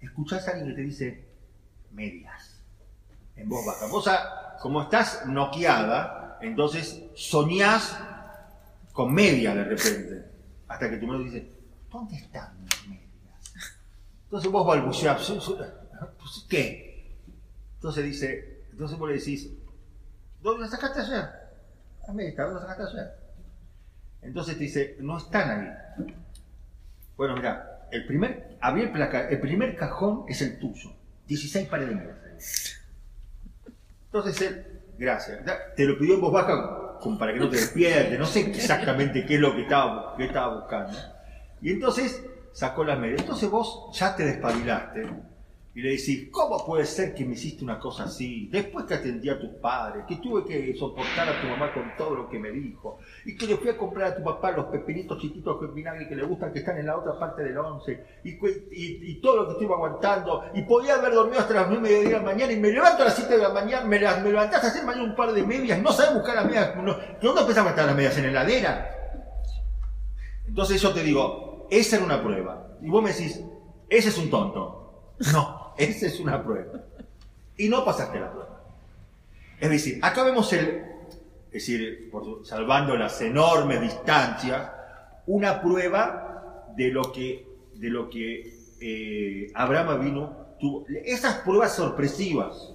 [0.00, 1.28] escuchás a alguien que te dice,
[1.90, 2.54] medias
[3.36, 3.86] en voz baja.
[3.86, 7.98] Vos, ah, como estás noqueada, entonces soñás
[8.92, 10.30] con medias de repente.
[10.68, 11.50] Hasta que tu madre dice,
[11.90, 13.04] ¿dónde están mis medias?
[14.24, 15.54] Entonces vos balbuceás, "Sí, sí,
[16.18, 17.18] pues, ¿qué?
[17.76, 19.50] Entonces dice, entonces vos le decís,
[20.40, 21.28] ¿dónde las sacaste ayer?
[22.06, 23.14] Las medias, ¿dónde las sacaste ayer?
[24.22, 26.14] Entonces te dice, no están ahí.
[27.16, 28.90] Bueno, mira, el primer, abrí el,
[29.30, 30.92] el primer cajón es el tuyo.
[31.26, 32.80] 16 pares de medias.
[34.06, 34.66] Entonces él,
[34.98, 35.40] gracias,
[35.76, 36.84] te lo pidió en voz baja
[37.18, 40.60] para que no te despiertes, no sé exactamente qué es lo que estaba, qué estaba
[40.60, 40.96] buscando.
[41.60, 43.20] Y entonces sacó las medias.
[43.20, 45.06] Entonces vos ya te despabilaste
[45.76, 48.48] y le decís, ¿cómo puede ser que me hiciste una cosa así?
[48.52, 52.14] Después que atendí a tus padres, que tuve que soportar a tu mamá con todo
[52.14, 55.18] lo que me dijo, y que le fui a comprar a tu papá los pepinitos
[55.20, 59.20] chiquitos con vinagre que le gustan, que están en la otra parte del once, y,
[59.20, 62.10] todo lo que estuve aguantando, y podía haber dormido hasta las 9 y media de
[62.10, 64.66] la mañana, y me levanto a las 7 de la mañana, me, las- me levantaste
[64.68, 67.42] a hacer mañana un par de medias, no sabes buscar las medias, no, ¿de dónde
[67.44, 68.16] pensaba estar las medias?
[68.16, 68.90] ¿En la heladera?
[70.46, 72.68] Entonces yo te digo, esa era una prueba.
[72.80, 73.40] Y vos me decís,
[73.88, 75.14] ese es un tonto.
[75.32, 76.80] No, esa es una prueba.
[77.56, 78.60] Y no pasaste la prueba.
[79.60, 80.84] Es decir, acá vemos el,
[81.46, 84.70] es decir, por salvando las enormes distancias,
[85.26, 90.84] una prueba de lo que, de lo que eh, Abraham vino tuvo.
[91.04, 92.72] Esas pruebas sorpresivas,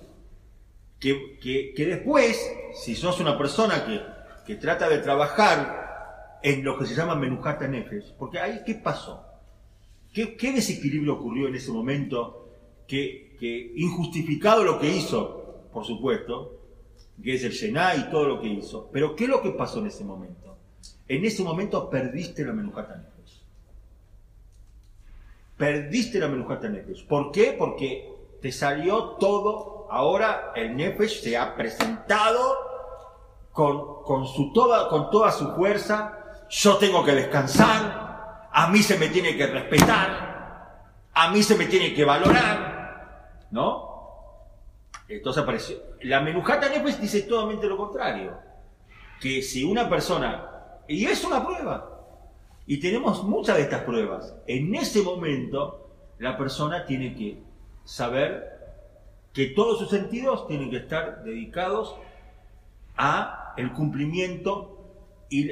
[1.00, 1.40] que,
[1.76, 2.40] que- después,
[2.74, 4.02] si sos una persona que,
[4.46, 9.26] que trata de trabajar en lo que se llama menujata nefesh, porque ahí, ¿qué pasó?
[10.14, 12.39] ¿Qué, qué desequilibrio ocurrió en ese momento
[12.90, 16.60] que, injustificado lo que hizo, por supuesto,
[17.24, 18.90] que es el Shená y todo lo que hizo.
[18.92, 20.58] Pero ¿qué es lo que pasó en ese momento?
[21.08, 23.42] En ese momento perdiste la Menujata Nefesh.
[25.58, 27.06] Perdiste la Menujata Nefesh.
[27.06, 27.56] ¿Por qué?
[27.58, 28.10] Porque
[28.42, 29.88] te salió todo.
[29.92, 32.58] Ahora el Nefesh se ha presentado
[33.52, 36.48] con, con, su toda, con toda su fuerza.
[36.50, 38.50] Yo tengo que descansar.
[38.52, 40.30] A mí se me tiene que respetar.
[41.14, 42.69] A mí se me tiene que valorar.
[43.52, 43.90] ¿No?
[45.08, 45.78] Entonces apareció.
[46.02, 48.38] La Menujata Nefesh dice totalmente lo contrario.
[49.20, 50.46] Que si una persona.
[50.88, 52.00] Y es una prueba.
[52.68, 54.36] Y tenemos muchas de estas pruebas.
[54.46, 55.90] En ese momento,
[56.20, 57.42] la persona tiene que
[57.84, 58.60] saber
[59.34, 61.96] que todos sus sentidos tienen que estar dedicados
[62.96, 64.78] a el cumplimiento
[65.30, 65.50] y,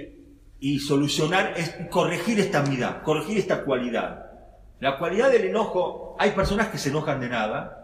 [0.60, 1.56] y solucionar,
[1.90, 4.32] corregir esta mitad, corregir esta cualidad.
[4.80, 7.77] La cualidad del enojo, hay personas que se enojan de nada,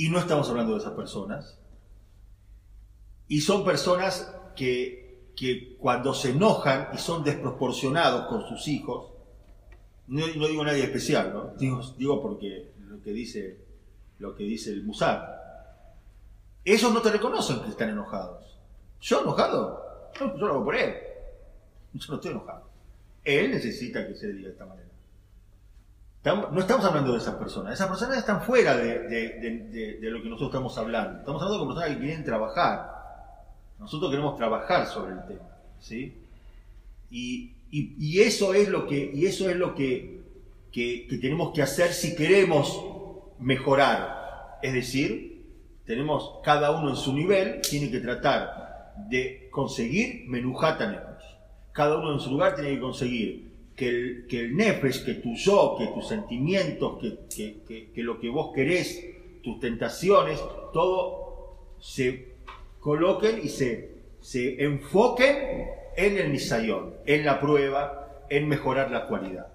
[0.00, 1.58] y no estamos hablando de esas personas.
[3.28, 9.12] Y son personas que, que cuando se enojan y son desproporcionados con sus hijos,
[10.06, 11.52] no, no digo nadie especial, ¿no?
[11.58, 13.58] Digo, digo, porque lo que dice,
[14.18, 15.38] lo que dice el Musar.
[16.64, 18.56] Ellos no te reconocen que están enojados.
[19.02, 19.84] ¿Yo enojado?
[20.18, 20.94] yo lo hago por él.
[21.92, 22.70] Yo no estoy enojado.
[23.22, 24.89] Él necesita que se diga de esta manera.
[26.22, 27.74] No estamos hablando de esas personas.
[27.74, 31.20] Esas personas están fuera de, lo que nosotros estamos hablando.
[31.20, 32.90] Estamos hablando de personas que quieren trabajar.
[33.78, 35.48] Nosotros queremos trabajar sobre el tema.
[35.80, 36.14] ¿sí?
[37.10, 40.20] Y, eso es lo que, y eso es lo que,
[40.70, 42.78] que, tenemos que hacer si queremos
[43.38, 44.58] mejorar.
[44.62, 45.46] Es decir,
[45.86, 51.18] tenemos cada uno en su nivel, tiene que tratar de conseguir menujata
[51.72, 53.49] Cada uno en su lugar tiene que conseguir
[53.80, 59.02] que el, que que tu yo, que tus sentimientos, que, lo que vos querés,
[59.42, 60.38] tus tentaciones,
[60.74, 62.34] todo se
[62.78, 65.66] coloquen y se, se enfoquen
[65.96, 69.46] en el nisayón, en la prueba, en mejorar la cualidad.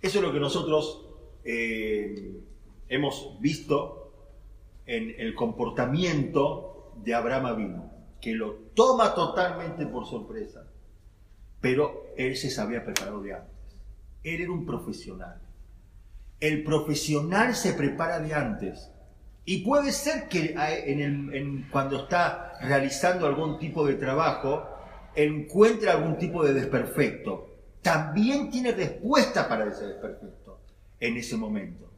[0.00, 1.08] Eso es lo que nosotros
[1.44, 2.40] eh,
[2.88, 4.12] hemos visto
[4.86, 10.68] en el comportamiento de Abraham Avino, que lo toma totalmente por sorpresa
[11.64, 13.54] pero él se sabía preparado de antes.
[14.22, 15.40] Él era un profesional.
[16.40, 18.90] El profesional se prepara de antes.
[19.44, 20.54] Y puede ser que
[21.70, 24.66] cuando está realizando algún tipo de trabajo
[25.14, 27.50] encuentre algún tipo de desperfecto.
[27.82, 30.60] También tiene respuesta para ese desperfecto
[30.98, 31.90] en ese momento.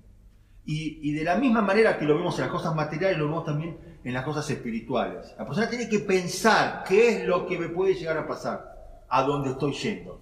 [0.65, 3.45] Y, y, de la misma manera que lo vemos en las cosas materiales, lo vemos
[3.45, 5.33] también en las cosas espirituales.
[5.39, 8.76] La persona tiene que pensar qué es lo que me puede llegar a pasar
[9.09, 10.21] a dónde estoy yendo,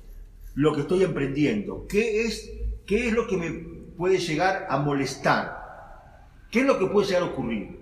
[0.54, 2.50] lo que estoy emprendiendo, qué es,
[2.86, 3.50] qué es lo que me
[3.96, 7.80] puede llegar a molestar, qué es lo que puede llegar a ocurrir.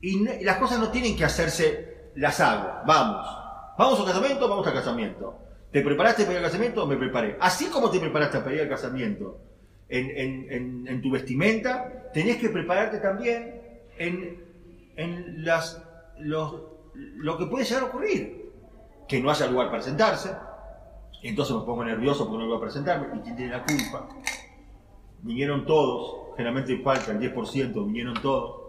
[0.00, 3.26] Y las cosas no tienen que hacerse, las hago, vamos,
[3.76, 5.38] vamos al casamiento, vamos al casamiento.
[5.72, 6.86] ¿Te preparaste para al casamiento?
[6.86, 7.36] Me preparé.
[7.40, 9.38] Así como te preparaste para ir al casamiento
[9.88, 13.60] en, tu vestimenta, tenés que prepararte también
[13.98, 15.82] en, las,
[16.18, 18.47] lo que puede llegar a ocurrir
[19.08, 20.30] que no haya lugar para sentarse.
[21.22, 23.18] Entonces me pongo nervioso porque no voy a presentarme.
[23.18, 24.08] ¿Y quién tiene la culpa?
[25.22, 28.68] Vinieron todos, generalmente falta el 10%, vinieron todos.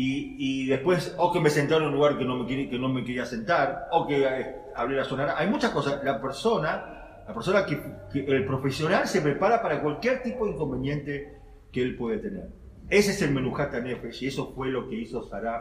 [0.00, 2.88] Y, después, o que me sentaron en un lugar que no me, quería, que no
[2.88, 5.36] me quería sentar, o que eh, hablé la sonara.
[5.36, 6.04] Hay muchas cosas.
[6.04, 7.82] La persona, la persona que,
[8.14, 11.40] el profesional se prepara para cualquier tipo de inconveniente
[11.72, 12.48] que él puede tener.
[12.88, 15.60] Ese es el Menujata Nefesh, y eso fue lo que hizo Sarah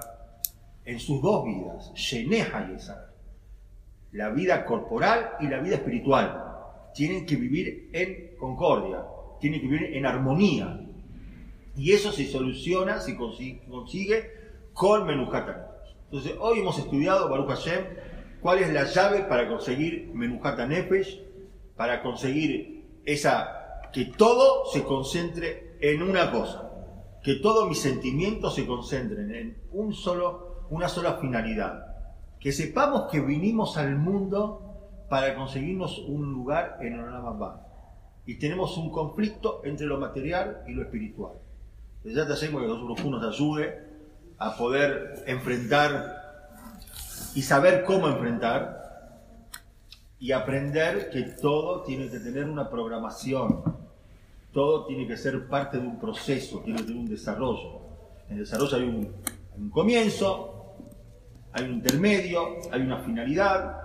[0.86, 3.17] en sus dos vidas, Sheneja y Sarah
[4.12, 6.44] la vida corporal y la vida espiritual.
[6.94, 9.04] Tienen que vivir en concordia,
[9.40, 10.82] tienen que vivir en armonía.
[11.76, 14.38] Y eso se soluciona, se consigue,
[14.74, 17.84] con Menujata Entonces, hoy hemos estudiado, Baruch Hashem,
[18.42, 21.22] cuál es la llave para conseguir Menujata Nefesh,
[21.76, 26.72] para conseguir esa, que todo se concentre en una cosa,
[27.24, 31.97] que todos mis sentimientos se concentren en un solo, una sola finalidad
[32.40, 34.68] que sepamos que vinimos al mundo
[35.10, 37.60] para conseguirnos un lugar en Olam
[38.26, 41.34] Y tenemos un conflicto entre lo material y lo espiritual.
[42.04, 43.88] Ya te hacemos que nosotros nos ayude
[44.38, 46.18] a poder enfrentar
[47.34, 48.78] y saber cómo enfrentar
[50.20, 53.64] y aprender que todo tiene que tener una programación,
[54.52, 57.82] todo tiene que ser parte de un proceso, tiene que tener un desarrollo.
[58.30, 59.14] En el desarrollo hay un,
[59.58, 60.57] un comienzo,
[61.58, 63.82] hay un intermedio, hay una finalidad.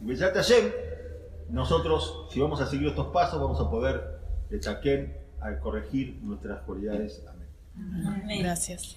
[0.00, 5.58] Y ayer, nosotros, si vamos a seguir estos pasos, vamos a poder, de Chaquén, a
[5.58, 7.22] corregir nuestras cualidades.
[7.28, 8.42] Amén.
[8.42, 8.96] Gracias.